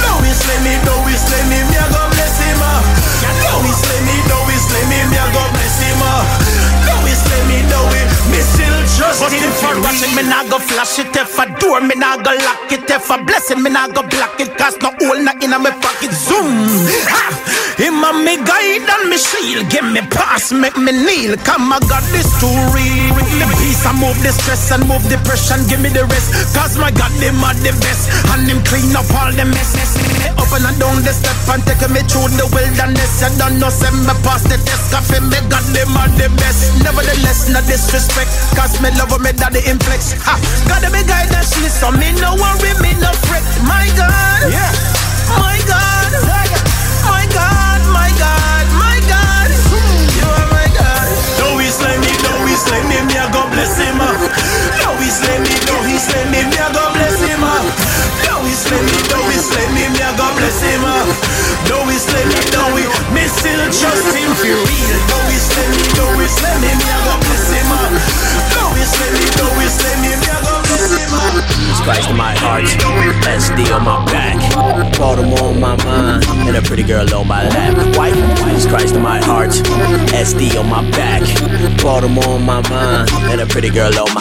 [0.06, 1.58] No, he slay me, no, he slay me,
[8.96, 11.12] trust But if I watch it, me nah go flash it.
[11.12, 12.88] If I door, me nah go lock it.
[12.88, 14.56] If I bless it, me nah go block it.
[14.56, 16.12] Cause no hole not in my pocket.
[16.12, 16.48] Zoom.
[17.12, 17.56] Ha!
[17.76, 19.68] Him a me guide and me shield.
[19.68, 21.36] Give me pass, make me kneel.
[21.44, 22.28] Come I got this
[22.72, 23.12] real.
[23.12, 26.32] With me peace, I move the stress and move depression Give me the rest.
[26.56, 28.08] Cause my God, them are the best.
[28.32, 29.76] And him clean up all the mess.
[30.16, 33.20] Me up and down the step and take me through the wilderness.
[33.20, 34.88] I don't know, send me past the test.
[34.88, 36.80] Cause me God, them are the best.
[36.80, 38.32] Nevertheless, no disrespect.
[38.56, 40.38] Cause me love me daddy inflex ha.
[40.68, 41.02] Gotta be
[41.42, 44.70] she So me no worry, me no fret My God yeah.
[45.34, 46.12] My God
[47.02, 49.48] My God, my God, my God
[50.14, 51.08] You are my God
[51.42, 53.98] No, he slay me, no, he slay me, me, I go bless him.
[53.98, 54.14] Ah.
[54.82, 57.42] No, he slay me, no, he slay me, me, I go bless him.
[57.42, 57.62] Ah.
[58.26, 59.65] No, he slay me, no, he slay
[71.86, 72.64] Christ in my heart,
[73.22, 74.34] SD on my back,
[74.98, 77.78] Baltimore on my mind, and a pretty girl on my lap.
[77.96, 79.50] White, Jesus Christ in my heart,
[80.10, 81.22] SD on my back,
[81.80, 84.20] Baltimore on my mind, and a pretty girl on my.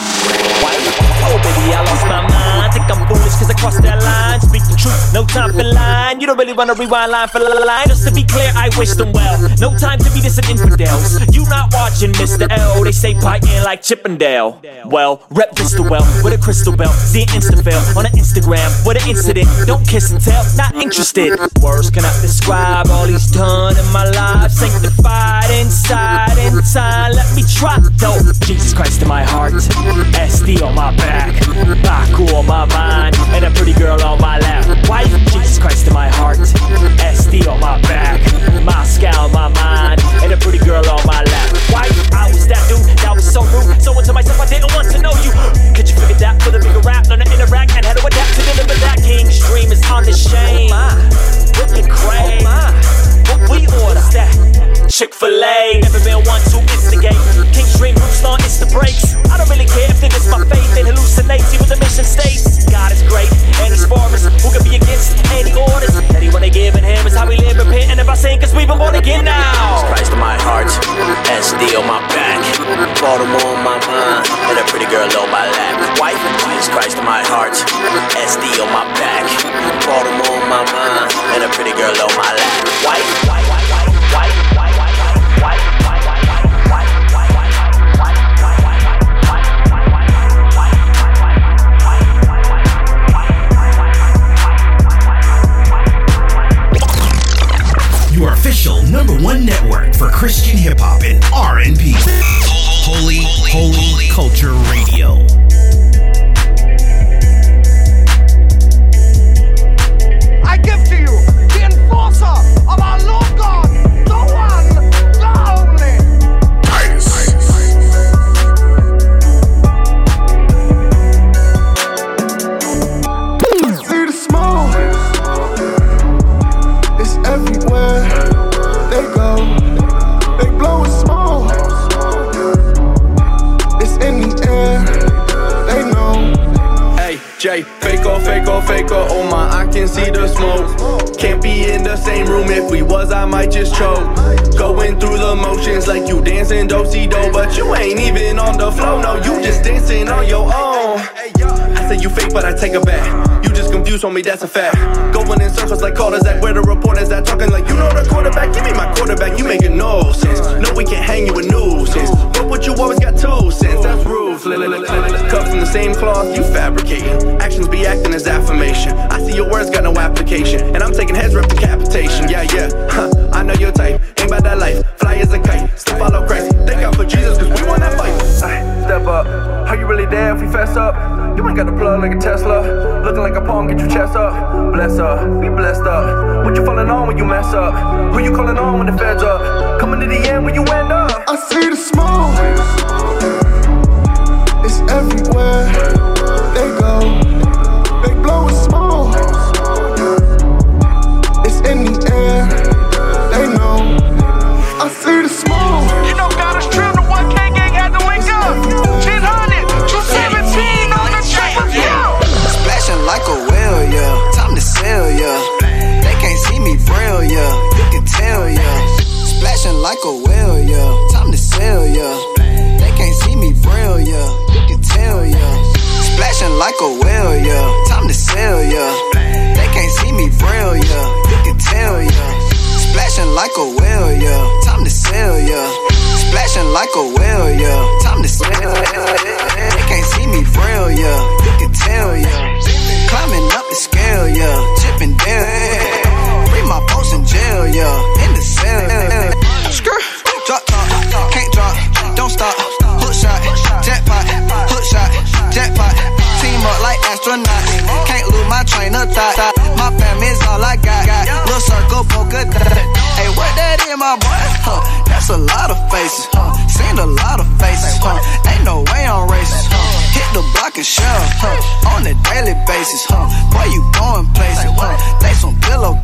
[0.62, 0.78] White.
[1.26, 2.62] Oh baby, I lost my mind.
[2.62, 4.38] I Think I'm foolish cause I crossed that line.
[4.38, 4.75] Speak the truth,
[5.12, 6.20] no time for lying.
[6.20, 7.86] You don't really wanna rewind line for the line.
[7.88, 9.40] Just to be clear, I wish them well.
[9.60, 11.20] No time to be dissing infidels.
[11.34, 12.46] You not watching Mr.
[12.50, 12.84] L.
[12.84, 14.60] They say biting like Chippendale.
[14.86, 16.94] Well, rep Vista well with a crystal belt.
[16.94, 19.48] See an Insta fail on an Instagram with an incident.
[19.66, 21.38] Don't kiss and tell, not interested.
[21.62, 24.52] Words cannot describe all he's done in my life.
[24.52, 27.14] Sanctified inside, inside.
[27.14, 28.18] Let me try though.
[28.44, 31.34] Jesus Christ in my heart, SD on my back,
[31.82, 34.66] Baku on my mind, and a pretty girl on my lap.
[34.84, 36.38] Why is Jesus Christ in my heart?
[36.38, 38.20] SD on my back,
[38.64, 41.48] Moscow on my mind, and a pretty girl on my lap.
[41.72, 44.90] Why I was that dude that was so rude, so into myself I didn't want
[44.92, 45.32] to know you.
[45.74, 48.34] Could you figure that for the bigger rap, learn to interact and how to adapt
[48.36, 50.70] to deliver that king's dream is on the shame.
[50.70, 50.92] Oh my,
[51.58, 52.40] looking crazy.
[52.40, 52.72] Oh my,
[53.32, 54.02] what we order?
[54.12, 54.65] That?
[54.88, 55.82] Chick fil A.
[55.82, 57.18] Never been one to instigate.
[57.50, 59.18] King's dream roots start it's the breaks.
[59.28, 61.50] I don't really care if they miss my faith and hallucinates.
[61.50, 62.64] See what the mission states.
[62.70, 63.28] God is great,
[63.60, 64.24] and he's for us.
[64.40, 67.02] Who can be against any orders that he wanna give in him?
[67.02, 69.82] Is how we live, repenting if I sin, cause we've been born again now.
[69.90, 70.70] Christ in my heart,
[71.28, 72.40] SD on my back,
[73.02, 75.82] Baltimore on my mind, and a pretty girl on my lap.
[75.98, 77.58] Wife, Jesus Christ in my heart,
[78.14, 79.26] SD on my back,
[79.82, 82.54] Baltimore on my mind, and a pretty girl on my lap.
[82.86, 83.66] Wife, wife, wife,
[84.14, 84.75] wife, wife,
[85.42, 85.65] wife.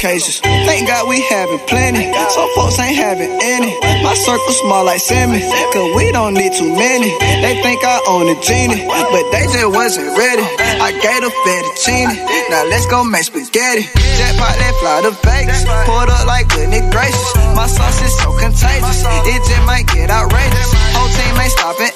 [0.03, 2.11] Thank God we having plenty.
[2.35, 3.71] Some folks ain't having any.
[4.03, 5.39] My circle small like Sammy.
[5.71, 7.07] Cause we don't need too many.
[7.39, 8.83] They think I own a genie.
[8.83, 10.43] But they just wasn't ready.
[10.83, 12.19] I gave a fettuccine.
[12.51, 13.87] Now let's go make spaghetti.
[14.19, 15.63] Jackpot, they fly to Vegas.
[15.87, 17.35] Pulled up like goodness gracious.
[17.55, 19.07] My sauce is so contagious.
[19.07, 20.67] It just might get outrageous.
[20.99, 21.92] Whole team ain't stopping.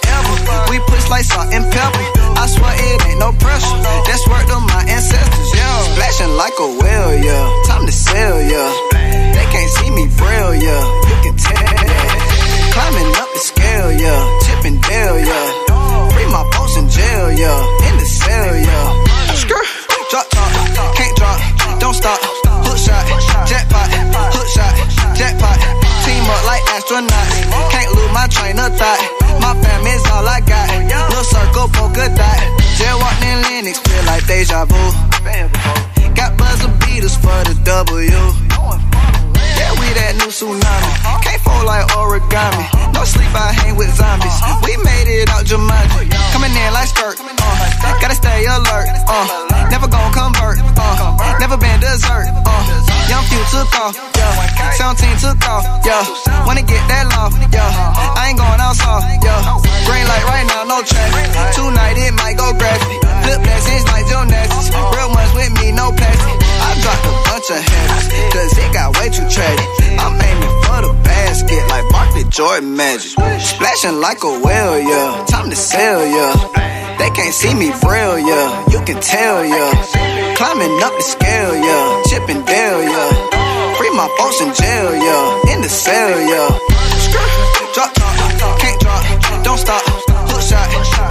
[0.71, 2.05] We push like salt and pepper.
[2.37, 3.77] I swear it ain't no pressure.
[4.07, 5.95] That's work to my ancestors, yeah.
[5.95, 7.45] Splashing like a whale, yeah.
[7.67, 8.71] Time to sell, yeah.
[9.35, 10.83] They can't see me braille, yeah.
[11.09, 11.57] You can tell.
[12.75, 14.21] Climbing up the scale, yeah.
[14.45, 15.47] Chipping Dale, yeah.
[16.13, 17.89] Free my post in jail, yeah.
[17.89, 18.06] In the
[34.37, 34.77] deja vu.
[36.15, 38.21] Got buzzer beaters for the W.
[39.57, 40.93] Yeah, we that new tsunami.
[41.25, 42.65] Can't fold like origami.
[42.93, 44.37] No sleep, I hang with zombies.
[44.61, 46.13] We made it out Jumanji.
[46.37, 47.17] Coming in like skirt.
[47.17, 48.93] Uh, gotta stay alert.
[49.09, 49.25] Uh,
[49.73, 50.61] never gon' convert.
[50.77, 52.29] Uh, never been dessert.
[52.45, 52.63] Uh,
[53.09, 54.71] Young few took off, yeah.
[54.77, 56.03] 17 took off, yeah.
[56.45, 58.19] Wanna get that law, yeah.
[58.19, 59.41] I ain't going outside, yeah.
[59.87, 61.31] Green light right now, no traffic.
[61.55, 63.06] Tonight it might go graphic.
[63.27, 64.71] Flip blessings like gymnastics.
[64.95, 66.39] Real ones with me, no plastic.
[66.63, 69.67] I dropped a bunch of habits, cause it got way too tragic.
[69.99, 73.19] I'm aiming for the basket like Barkley Jordan Magic.
[73.43, 75.27] Splashing like a whale, yeah.
[75.27, 76.39] Time to sell, yeah.
[77.03, 78.63] They can't see me frail, yeah.
[78.71, 79.75] You can tell, yeah.
[80.39, 82.03] Climbing up the scale, yeah.
[82.07, 83.11] Chipping Dale, yeah.
[83.75, 85.53] Free my folks in jail, yeah.
[85.53, 86.49] In the cell, yeah.
[87.75, 90.16] Drop, drop, can't drop, don't stop.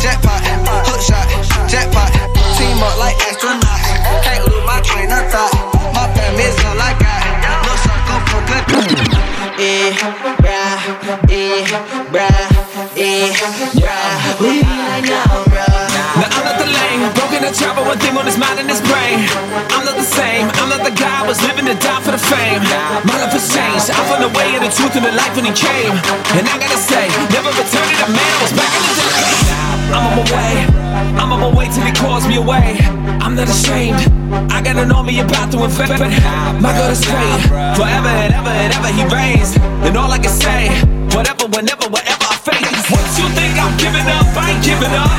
[0.06, 1.26] Hook shot, jackpot, hook shot,
[1.66, 2.14] jackpot.
[2.62, 3.90] Team up like astronauts.
[4.22, 5.50] Can't lose my train of thought.
[5.98, 7.26] My family's all I got.
[7.66, 9.02] No circle for good.
[9.58, 9.98] Eh,
[10.46, 10.78] brah,
[11.26, 11.66] eh,
[12.14, 12.38] brah,
[12.94, 13.34] eh,
[13.82, 14.38] brah.
[14.38, 15.74] Who you like now, brah?
[16.22, 18.86] Now I'm not the lame, broken the chopper, one thing on his mind and his
[18.86, 19.26] brain.
[19.74, 22.22] I'm not the same, I'm not the guy who was living to die for the
[22.22, 22.62] fame.
[23.10, 25.50] My life has changed, I found the way of the truth and the light when
[25.50, 25.98] he came.
[26.38, 29.45] And I gotta say, never returned to the man I was back in the day.
[29.94, 30.54] I'm on my way,
[31.20, 32.78] I'm on my way till he calls me away.
[33.22, 34.02] I'm not ashamed,
[34.52, 36.00] I got an army about to invade.
[36.62, 37.42] My God is great,
[37.78, 39.56] forever and ever and ever he reigns.
[39.86, 40.70] And all I can say,
[41.16, 42.86] whatever, whenever, wherever I face.
[42.90, 44.26] What you think I'm giving up?
[44.36, 45.10] I ain't giving up.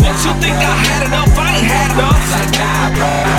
[0.00, 1.32] What you think I had enough?
[1.36, 2.20] I ain't had enough.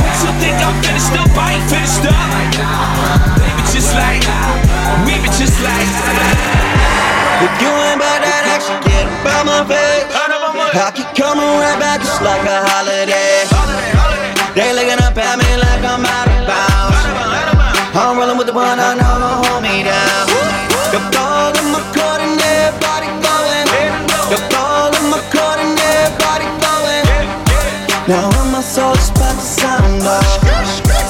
[0.04, 1.30] What you think I'm finished up?
[1.38, 3.53] I ain't finished up.
[3.74, 4.22] Just like,
[5.10, 5.90] leave it just like.
[7.42, 10.06] If you ain't about that action, get about my face.
[10.78, 13.50] I keep coming right back just like a holiday.
[14.54, 17.02] They looking up at me like I'm out of bounds.
[17.98, 20.30] I'm rolling with the one I know gon' hold me down.
[20.94, 23.66] The ball in my court and everybody going.
[24.30, 27.06] The ball in my court and everybody going.
[28.06, 30.30] Now when my soul's about to sound off.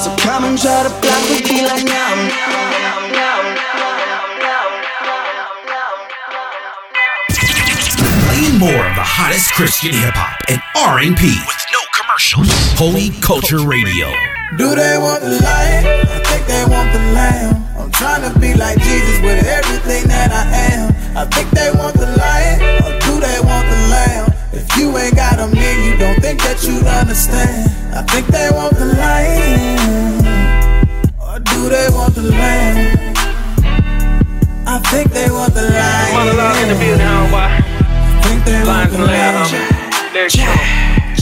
[0.00, 2.43] So come and try to block beat like now.
[8.64, 12.48] More of the hottest Christian hip hop and R&B with no commercials.
[12.80, 14.08] Holy Culture Radio.
[14.56, 15.84] Do they want the light?
[15.84, 17.60] I think they want the lamb.
[17.76, 20.96] I'm trying to be like Jesus with everything that I am.
[21.12, 22.56] I think they want the lion,
[22.88, 24.32] or do they want the lamb?
[24.56, 27.68] If you ain't got them then you don't think that you'd understand.
[27.92, 30.24] I think they want the lion,
[31.20, 33.12] or do they want the lamb?
[34.64, 36.16] I think they want the lion.
[36.16, 37.63] Monologue in the building, homeboy.
[38.44, 39.04] They want the.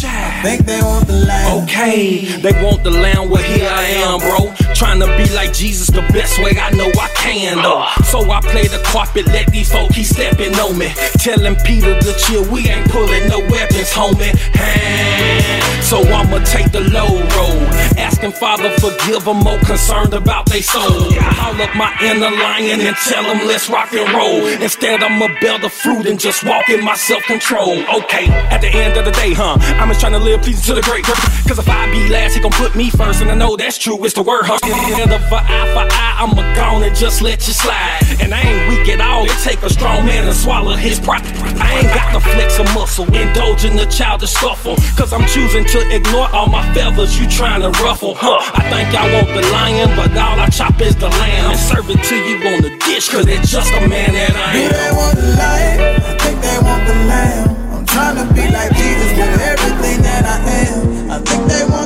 [0.04, 1.22] I think they want the.
[1.62, 4.52] Okay, they want the lamb, well here I am, bro.
[4.74, 7.86] Trying to be like Jesus the best way I know I can, though.
[8.04, 10.92] So I play the carpet, let these folk keep stepping on me.
[11.18, 14.34] Telling Peter to chill, we ain't pulling no weapons, homie.
[14.56, 15.42] Hey.
[15.92, 17.68] So I'ma take the low road.
[17.98, 21.12] Asking Father, forgive them, more concerned about they soul.
[21.36, 24.46] Call up my inner lion and tell them let's rock and roll.
[24.62, 27.76] Instead, I'ma bear the fruit and just walk in my self control.
[28.00, 29.58] Okay, at the end of the day, huh?
[29.76, 31.04] I'm just trying to live pleasing to the great.
[31.04, 33.22] Cause if I be last, he gon' put me first.
[33.22, 34.60] And I know that's true, it's the word, huh?
[34.62, 38.04] And of an eye for eye, I'ma go on and just let you slide.
[38.20, 41.24] And I ain't weak at all, it take a strong man to swallow his pride.
[41.58, 44.76] I ain't got to flex a muscle, indulging in the childish scuffle.
[44.96, 48.38] Cause I'm choosing to ignore all my feathers you trying to ruffle, huh?
[48.54, 51.50] I think I want the lion, but all I chop is the lamb.
[51.50, 54.50] And serve it to you on the dish, cause it's just a man that I
[54.60, 54.70] am.
[54.70, 56.02] they want the lion?
[56.04, 57.48] I think they want the lamb.
[57.72, 60.38] I'm trying to be like Jesus with everything that I
[60.68, 61.10] am.
[61.10, 61.81] I think they want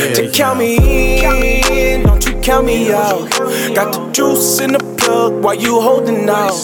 [0.00, 0.14] a.m.
[0.14, 3.30] To count me in, don't you count me out.
[3.74, 6.54] Got the juice in the plug while you holding out.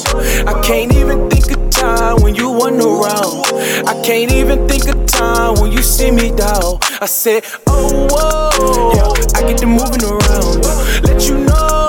[0.46, 3.46] I can't even think of time when you weren't around.
[3.86, 6.78] I can't even think of time when you see me down.
[7.00, 10.64] I said, oh, whoa, yeah, I get to moving around.
[11.04, 11.88] Let you know,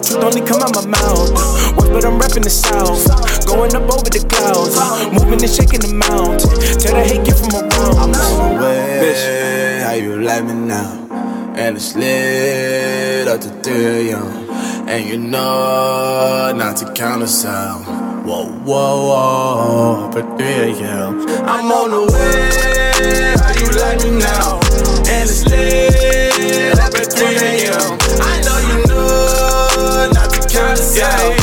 [0.00, 1.32] truth only come out my mouth.
[1.92, 3.04] But I'm rapping the south.
[3.46, 4.80] Going up over the clouds,
[5.12, 6.56] moving and shaking the mountain.
[6.80, 7.26] Tell the hate
[10.22, 11.08] like me now?
[11.56, 14.22] And it's lit up to 3 a.m.
[14.88, 17.82] And you know not to count us out.
[18.24, 21.26] Whoa, whoa, whoa, at 3 a.m.
[21.46, 23.34] I'm on the way.
[23.42, 24.60] How you like me now?
[25.10, 27.98] And it's lit up at 3 a.m.
[28.20, 31.34] I know you know not to count us out.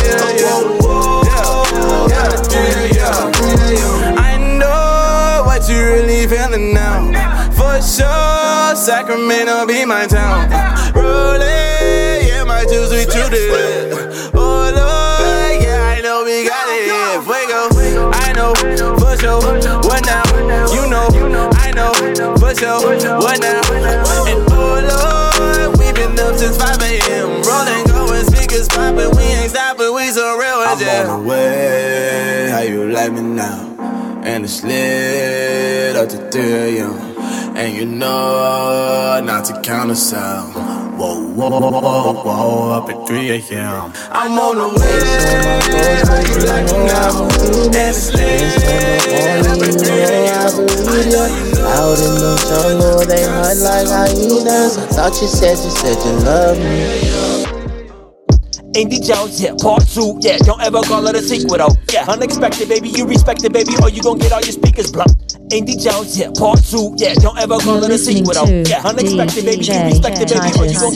[0.41, 2.59] Whoa, whoa, whoa, yeah, at 3
[2.99, 4.17] a.m.
[4.17, 7.49] I know what you really feeling now.
[7.51, 8.18] for sure.
[8.80, 10.49] Sacramento be my town.
[10.95, 11.41] Rolling,
[12.25, 14.32] yeah, my juice we chewed it.
[14.34, 16.88] Oh Lord, yeah, I know we got it.
[17.21, 18.55] Fuego, I know
[18.97, 19.41] for sure.
[19.84, 20.23] What now?
[20.73, 21.09] You know,
[21.55, 21.91] I know
[22.38, 22.80] for sure.
[23.19, 23.61] What now?
[24.25, 27.43] And oh Lord, we been up since 5 a.m.
[27.43, 29.11] Rolling, going speakers popping.
[29.17, 29.93] We ain't stopping.
[29.93, 32.49] We so real as I'm on the way.
[32.49, 33.75] How you like me now?
[34.23, 36.41] And it's lit up to 3
[36.80, 37.09] a.m.
[37.60, 40.53] And you know not to count us out.
[40.97, 43.91] Whoa, whoa, whoa, whoa, whoa, up at 3 a.m.
[44.14, 44.99] I'm on the way.
[46.32, 47.28] You like me now?
[47.28, 50.55] And it's lit up at 3 a.m.
[51.68, 54.78] Out in the jungle, they hunt like hyenas.
[54.78, 57.20] I thought you said you said you love me.
[58.80, 60.38] Indy Jones, yeah, part two, yeah.
[60.38, 61.76] Don't ever call it a sequel, though.
[61.91, 62.88] Yeah, unexpected, baby.
[62.88, 65.07] You respect it, baby, or you gon' get all your speakers blown.
[65.51, 67.15] Indy Jones, yeah, part two, yeah.
[67.15, 68.45] Don't ever call it a sequel, though.
[68.69, 69.65] Yeah, unexpected, baby.
[69.65, 70.93] You respect it, baby, or you gon'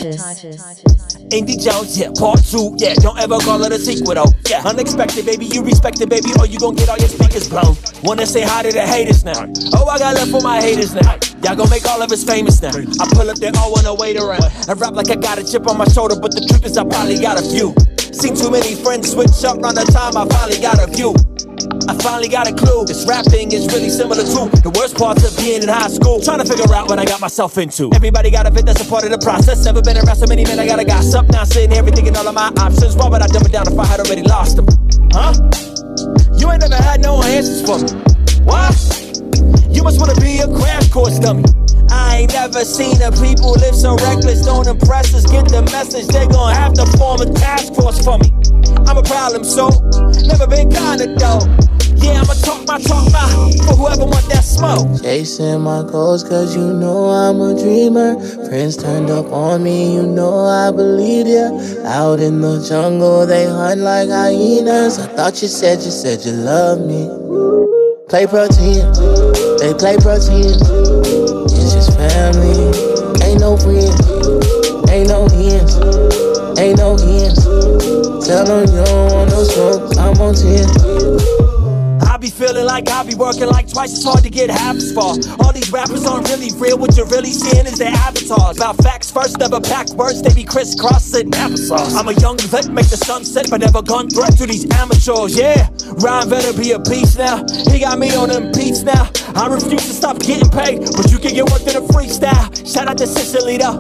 [1.31, 2.93] Indy Jones, yeah, part two, yeah.
[2.95, 4.29] Don't ever call it a sequel, though.
[4.47, 5.45] Yeah, unexpected, baby.
[5.45, 7.75] You respect it, baby, or you gon' get all your speakers blown.
[8.03, 9.49] Wanna say hi to the haters now?
[9.73, 11.17] Oh, I got love for my haters now.
[11.43, 12.69] Y'all gon' make all of us famous now.
[12.77, 14.43] I pull up, they all wanna wait around.
[14.69, 16.83] I rap like I got a chip on my shoulder, but the truth is I
[16.83, 17.73] probably got a few.
[18.13, 21.17] Seen too many friends switch up around the time I finally got a view.
[21.89, 22.85] I finally got a clue.
[22.85, 26.21] This rap thing is really similar to the worst parts of being in high school.
[26.21, 27.89] Trying to figure out what I got myself into.
[27.93, 29.65] Everybody got a fit, that's a part of the process.
[29.65, 31.27] Never been around so many men, I gotta gossip.
[31.29, 32.95] Now sitting here thinking all of my options.
[32.95, 34.67] Why would I dumb it down if I had already lost them?
[35.11, 35.33] Huh?
[36.37, 37.89] You ain't never had no answers for me.
[38.45, 38.77] What?
[39.73, 41.62] You must wanna be a crash course dummy.
[41.89, 44.45] I ain't never seen a people live so reckless.
[44.45, 46.07] Don't impress us, get the message.
[46.07, 48.33] They gon' have to form a task force for me.
[48.87, 49.69] I'm a problem, so
[50.27, 51.49] never been kinda dope.
[52.03, 53.27] Yeah, I'ma talk my talk my
[53.65, 55.01] for whoever want that smoke.
[55.01, 58.19] Chasing my goals, cause you know I'm a dreamer.
[58.47, 61.47] Friends turned up on me, you know I believe ya.
[61.85, 64.99] Out in the jungle, they hunt like hyenas.
[64.99, 67.07] I thought you said you said you love me.
[68.09, 68.83] Play protein,
[69.59, 70.59] they play protein.
[72.03, 72.67] Family,
[73.23, 73.95] ain't no friends,
[74.91, 75.79] ain't no ends,
[76.59, 77.45] ain't no ends.
[78.27, 81.52] Tell them you don't want no smoke, I'm on 10.
[82.43, 85.15] Feeling like I be working like twice as hard to get half as far.
[85.39, 86.77] All these rappers aren't really real.
[86.77, 88.57] What you're really seeing is their avatars.
[88.57, 90.21] About facts first, never pack words.
[90.21, 91.95] They be crisscrossing applesauce.
[91.95, 95.37] I'm a young vet, make the sunset, but never gun threat to these amateurs.
[95.39, 95.69] Yeah,
[96.03, 97.45] Ryan better be a beast now.
[97.71, 99.09] He got me on them beats now.
[99.35, 102.51] I refuse to stop getting paid, but you can get work in a freestyle.
[102.67, 103.79] Shout out to Sicily though.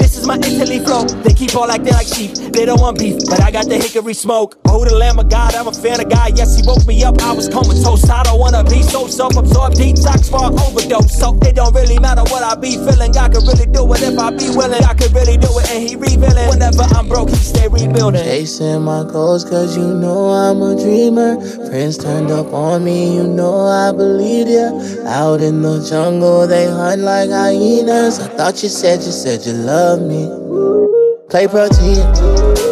[0.00, 1.04] This is my Italy flow.
[1.24, 2.32] They keep all acting like sheep.
[2.52, 4.58] They don't want beef, but I got the hickory smoke.
[4.68, 6.36] Oh, the Lamb of God, I'm a fan of God.
[6.36, 7.20] Yes, he woke me up.
[7.22, 8.08] I was comatose.
[8.08, 9.76] I don't wanna be so self-absorbed.
[9.76, 11.18] Detox for overdose.
[11.18, 13.16] So it don't really matter what I be feeling.
[13.16, 14.84] I could really do it if I be willing.
[14.84, 16.48] I could really do it, and he revealing.
[16.48, 18.22] Whenever I'm broke, he stay rebuilding.
[18.22, 21.40] Chasing my goals, cause you know I'm a dreamer.
[21.66, 24.68] Friends turned up on me, you know I believe ya.
[25.06, 28.18] Out in the jungle, they hunt like hyenas.
[28.18, 30.09] I thought you said you said you love me.
[30.10, 32.02] Play protein,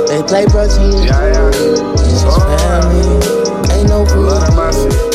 [0.08, 1.06] they play protein.
[1.06, 1.48] Yeah,
[1.94, 5.07] It's just family, ain't no friends,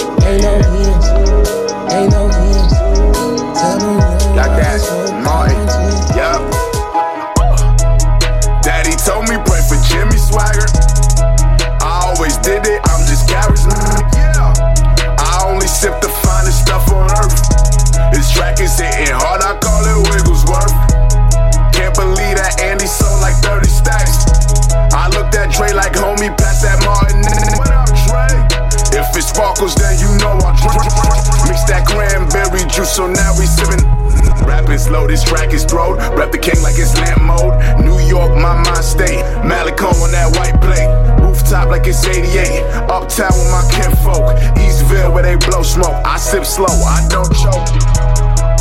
[34.94, 35.98] slow, this track is throwed.
[36.14, 37.58] Rep the king like it's lamp mode.
[37.82, 39.26] New York, my mind state.
[39.42, 40.86] Malicone on that white plate.
[41.18, 42.62] Rooftop like it's 88.
[42.94, 44.38] Uptown with my kinfolk.
[44.62, 45.98] Eastville where they blow smoke.
[46.06, 47.66] I sip slow, I don't choke.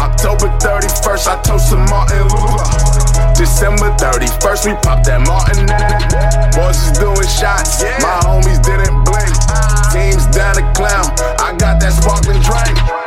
[0.00, 2.64] October 31st, I toast to Martin Luther.
[3.36, 5.68] December 31st, we pop that Martin.
[6.56, 9.34] Boys is doing shots, my homies didn't blink.
[9.92, 13.01] Teams down the clown, I got that sparkling drink.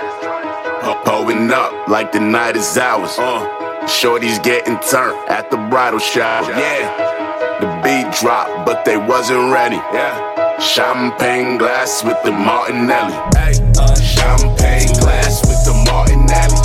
[0.86, 3.18] Holding up like the night is ours.
[3.18, 3.88] Uh.
[3.88, 6.48] Shorty's getting turned at the bridal shower.
[6.52, 9.78] Yeah, the beat dropped, but they wasn't ready.
[9.78, 13.14] Yeah, champagne glass with the Martinelli.
[13.34, 13.54] Hey,
[13.98, 16.62] champagne glass with the Martinelli.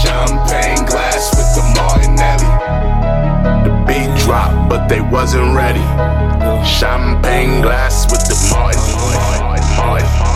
[0.00, 2.48] Champagne glass with the Martinelli.
[3.68, 5.84] The beat dropped, but they wasn't ready.
[6.64, 8.36] Champagne glass with the.
[8.50, 8.80] Martin,
[9.12, 10.35] Martin, Martin, Martin.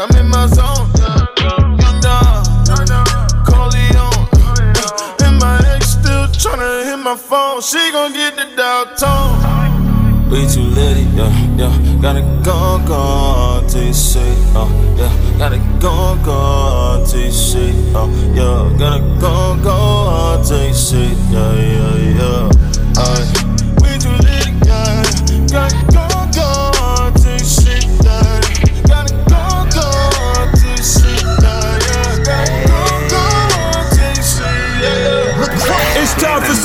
[0.00, 0.88] I'm in my zone.
[2.00, 2.42] Nah,
[3.44, 4.28] Corleone.
[5.20, 7.60] And my ex still tryna hit my phone.
[7.60, 10.30] She gon' get the dial tone.
[10.30, 12.00] We too litty, yeah, yeah.
[12.00, 14.22] Gotta go, go, TC,
[14.54, 15.38] oh, yeah.
[15.38, 18.78] Gotta go, go, TC, oh, yeah.
[18.78, 23.02] Gotta go, go, TC, yeah, yeah, yeah.
[23.02, 23.49] Aye.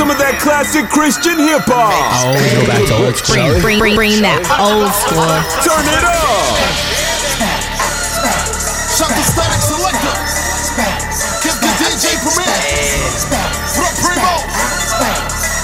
[0.06, 1.90] Some of that classic Christian hip hop.
[1.90, 3.58] I always go back to old school.
[3.58, 5.34] Bring, bring, bring, bring that old school.
[5.66, 6.46] Turn it up.
[8.94, 10.14] Shut the Static Selektah.
[11.42, 12.54] Kiss the DJ Premier.
[13.82, 14.46] Look Primo.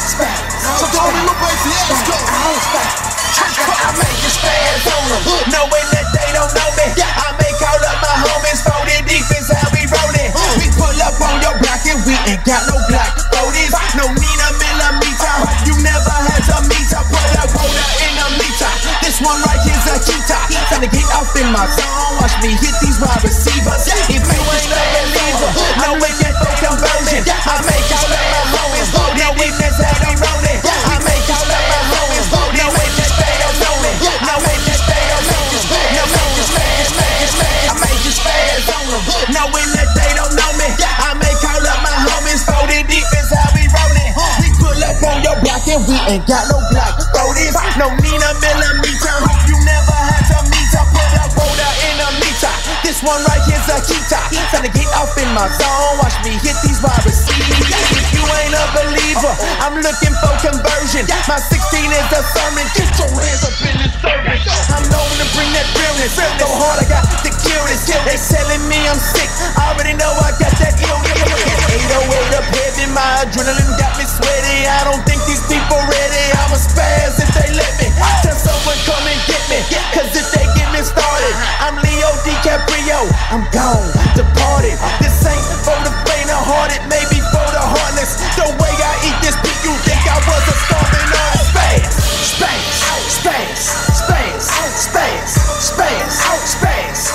[0.10, 2.18] Shut the homie Lupe Fiasco.
[2.18, 6.90] I make you spaz on them, knowing that they don't know me.
[6.98, 10.34] I make all of my homies folded deep is how we rollin'.
[10.34, 10.58] Uh.
[10.58, 12.82] We pull up on your block and we ain't got no
[19.22, 20.42] one right here's a cheetah.
[20.70, 23.88] Trying to get off in my zone, watch me hit these wide receivers.
[24.10, 28.90] If you ain't a believer, knowing that for conversion, I make all of my homies
[28.92, 30.31] folded knowing that's how
[45.92, 47.04] we ain't got no block.
[47.12, 49.41] Folders, no Nina millimeter.
[53.02, 54.30] One right here's a cheetah.
[54.54, 55.98] Trying to get off in my zone.
[55.98, 57.66] Watch me hit these wide receivers.
[57.98, 61.10] If you ain't a believer, I'm looking for conversion.
[61.26, 61.50] My 16
[61.90, 62.66] is a sermon.
[62.78, 64.46] Get your hands up in this service.
[64.70, 66.14] I'm known to bring that realness.
[66.14, 67.90] So hard I got kill this.
[67.90, 69.30] They telling me I'm sick.
[69.58, 71.02] I already know I got that ill.
[71.02, 72.86] 808 up heavy.
[72.94, 74.70] My adrenaline got me sweaty.
[74.70, 76.26] I don't think these people ready.
[76.38, 77.90] I'm a spaz if they let me.
[78.22, 79.58] Tell someone come and get me.
[79.90, 80.61] Cause if they get
[82.52, 83.08] DiCaprio.
[83.32, 84.76] I'm gone, departed.
[85.00, 88.20] This ain't for the faint of hearted, maybe for the heartless.
[88.36, 91.96] The way I eat this beat, you think I was a starving on space.
[92.36, 92.76] Space,
[93.24, 93.72] space,
[94.04, 94.48] space,
[94.84, 95.32] space,
[95.64, 97.11] space, space.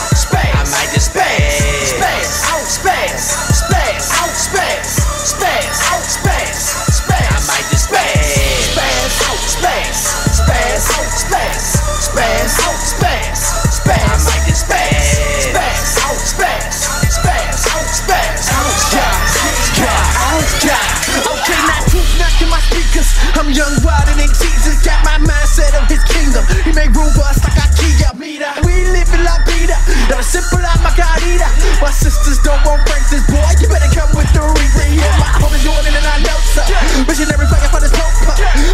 [26.77, 28.13] Made room for us like IKEA.
[28.21, 29.81] We live in La Vida.
[30.13, 31.49] Never simple like Margarita.
[31.81, 33.41] My sisters don't want Francis, boy.
[33.57, 34.93] You better come with the reason.
[34.93, 36.61] Yeah, my homies doing it and I know so.
[37.09, 38.13] Missionary flag for this pope.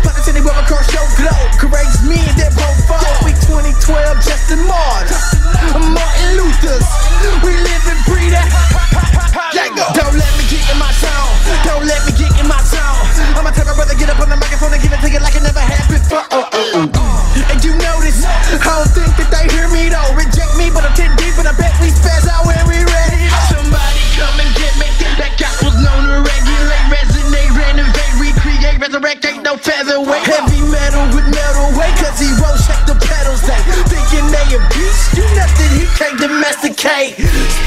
[0.03, 1.47] Planets anywhere across your globe.
[1.63, 3.07] Courageous me and their profile.
[3.23, 3.71] We 2012,
[4.19, 5.23] Justin Martyr.
[5.95, 6.89] Martin Luther's.
[7.47, 8.51] We live and breathe that.
[9.95, 11.31] Don't let me get in my zone.
[11.63, 12.99] Don't let me get in my zone.
[13.39, 15.23] I'm a type of brother, get up on the microphone and give it to you
[15.23, 16.27] like it never had before.
[16.35, 17.02] Uh, uh, uh.
[36.83, 37.62] Domesticate.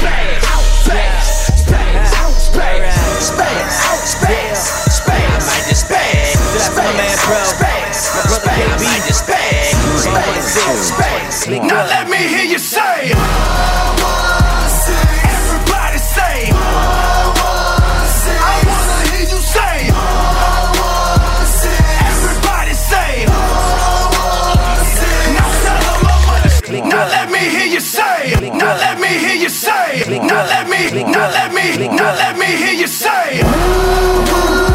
[30.08, 31.02] Now let me.
[31.02, 31.88] Now let me.
[31.88, 34.65] Now let me hear you say.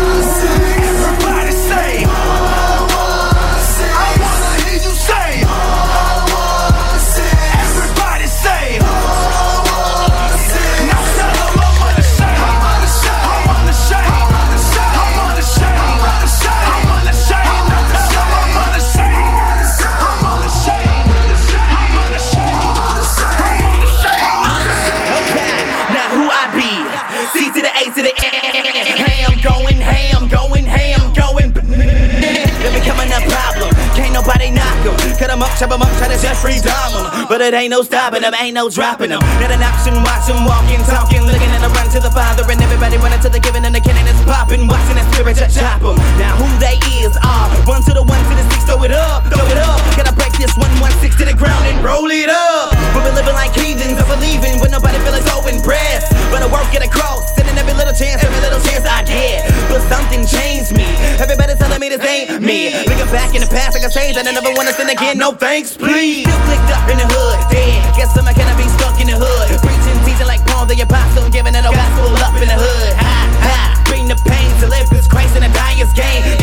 [35.42, 37.28] 'Em up, chop 'em up, try to Jeffrey Dahmer.
[37.28, 39.22] but it ain't no stopping them, ain't no dropping them.
[39.42, 42.98] Not an option, watching, walking, talking, looking at the run to the father, and everybody
[42.98, 45.98] running to the giving and the cannon is popping, watching that spirit just chop them.
[46.22, 49.26] Now who they is are one to the one to the six, throw it up,
[49.34, 49.82] throw it up.
[49.98, 52.70] Gotta break this one one six to the ground and roll it up.
[52.94, 56.14] But we living like heathens, of believing when nobody feel so impressed.
[56.30, 57.31] But I work it across,
[57.72, 59.48] every little chance, every little chance I get.
[59.72, 60.88] But something changed me.
[61.16, 62.76] Everybody's telling me this ain't me.
[62.84, 65.18] Looking back in the past, like I changed, and I never wanna sin again.
[65.18, 66.28] No thanks, please.
[66.28, 67.80] Still clicked up in the hood, dead.
[67.96, 69.48] Guess I'm gonna be stuck in the hood.
[69.64, 72.92] Preaching, teaching like Paul the apostle, giving it a gospel up in the hood.
[73.00, 73.84] Ha ha.
[73.88, 76.41] Bring the pain to live this Christ in a dyer's game.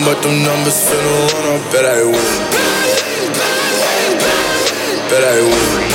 [0.00, 1.62] But them numbers finna run up.
[1.70, 2.16] Bet I win.
[5.10, 5.88] Bet I win.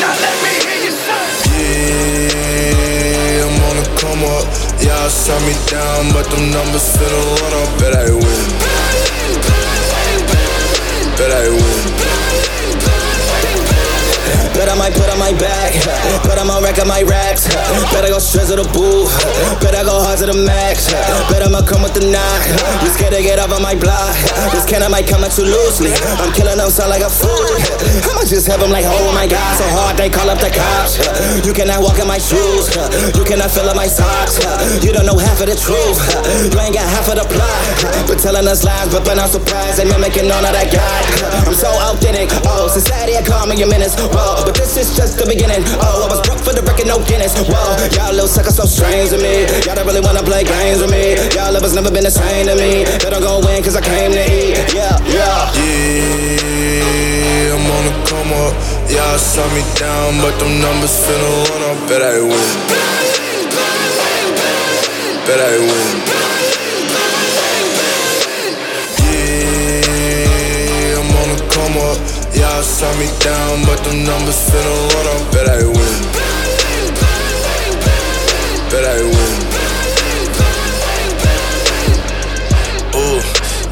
[0.00, 1.28] Now let me hear you say.
[1.60, 4.48] Yeah, I'm on the come up.
[4.80, 7.68] Y'all saw me down, but them numbers finna run up.
[7.80, 8.48] Bet I win.
[11.20, 11.78] Bet I win.
[14.56, 15.74] Bet I might put on my back.
[16.24, 17.44] Bet I'ma wreck on my racks.
[17.92, 19.12] Better go straight to the booth.
[19.60, 20.88] Better go hard to the max.
[21.28, 22.40] Bet I'ma come with the knock.
[22.80, 24.16] You scared to get off on my block.
[24.48, 25.92] This can I might come at you loosely.
[26.16, 27.52] I'm killing them, sound like a fool.
[28.00, 30.96] I'ma just have them like, oh my god, so hard they call up the cops.
[31.44, 32.72] You cannot walk in my shoes.
[33.12, 34.40] You cannot fill up my socks.
[34.80, 36.00] You don't know half of the truth.
[36.48, 37.60] You ain't got half of the plot.
[38.08, 39.76] But telling us lies, but been not surprised.
[39.76, 41.04] They mimicking none of that God.
[41.44, 42.32] I'm so authentic.
[42.48, 43.92] Oh, society, I call me a menace.
[44.00, 45.60] Whoa, but this is just the beginning.
[45.84, 47.34] Oh, I was broke for the record, no Guinness.
[47.38, 49.46] Whoa, y'all little suckers so strange to me.
[49.64, 51.16] Y'all don't really wanna play games with me.
[51.34, 52.84] Y'all lovers never been the same to me.
[52.84, 54.56] They don't go win cause I came to eat.
[54.74, 55.52] Yeah, yeah.
[55.58, 58.54] Yeah, I'm on the come up.
[58.90, 61.78] Y'all saw me down, but them numbers finna run up.
[61.88, 62.48] Bet I win.
[65.26, 66.07] Bet I win.
[72.60, 75.32] Saw me down, but them numbers finna run up.
[75.32, 76.02] Bet I win.
[78.70, 79.38] Bet I win.
[82.98, 83.20] Ooh,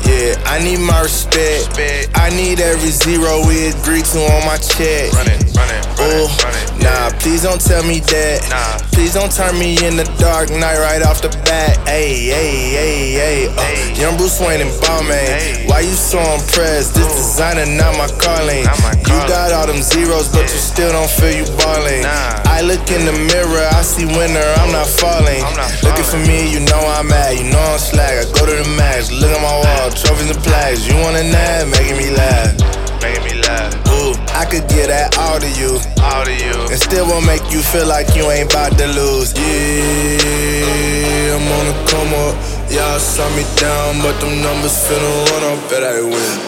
[0.08, 1.68] yeah, I need my respect.
[2.14, 5.12] I need every zero we agree to on my check.
[5.12, 8.46] Run it, run it, Ooh, nah, please don't tell me that.
[8.46, 11.74] Nah, please don't turn me in the dark night right off the bat.
[11.88, 13.38] Hey, hey, hey, hey.
[13.50, 15.66] Uh, young Bruce Wayne and Balmain.
[15.68, 16.94] Why you so impressed?
[16.94, 18.64] This designer not my calling.
[19.10, 22.06] You got all them zeros, but you still don't feel you balling.
[22.46, 25.42] I look in the mirror, I see winner, I'm not falling.
[25.82, 28.14] Looking for me, you know I'm mad, you know I'm slack.
[28.22, 30.86] I go to the max, look at my wall, trophies and plaques.
[30.86, 32.54] You want a nab, making me laugh.
[33.02, 33.85] Making me laugh.
[34.30, 35.80] I could get that all to you.
[35.98, 36.54] All to you.
[36.70, 39.32] And still won't make you feel like you ain't about to lose.
[39.34, 42.36] Yeah, I'm on the come up.
[42.70, 45.58] Y'all saw me down, but them numbers finna run up.
[45.70, 46.38] Bet I win.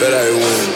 [0.00, 0.66] Bet I win.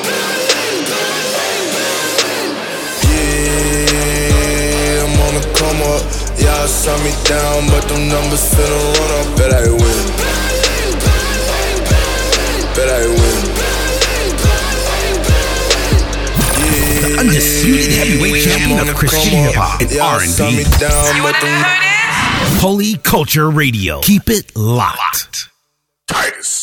[3.11, 6.03] Yeah, I'm on the come up.
[6.39, 9.27] Y'all saw me down, but them numbers finna run up.
[9.39, 10.05] Bet I win.
[12.77, 13.52] Bet I win.
[17.03, 20.63] The undisputed heavyweight champion of Christian hip hop and R&B.
[22.61, 24.01] Holy Culture Radio.
[24.03, 25.49] Keep it locked.
[26.07, 26.62] Titus.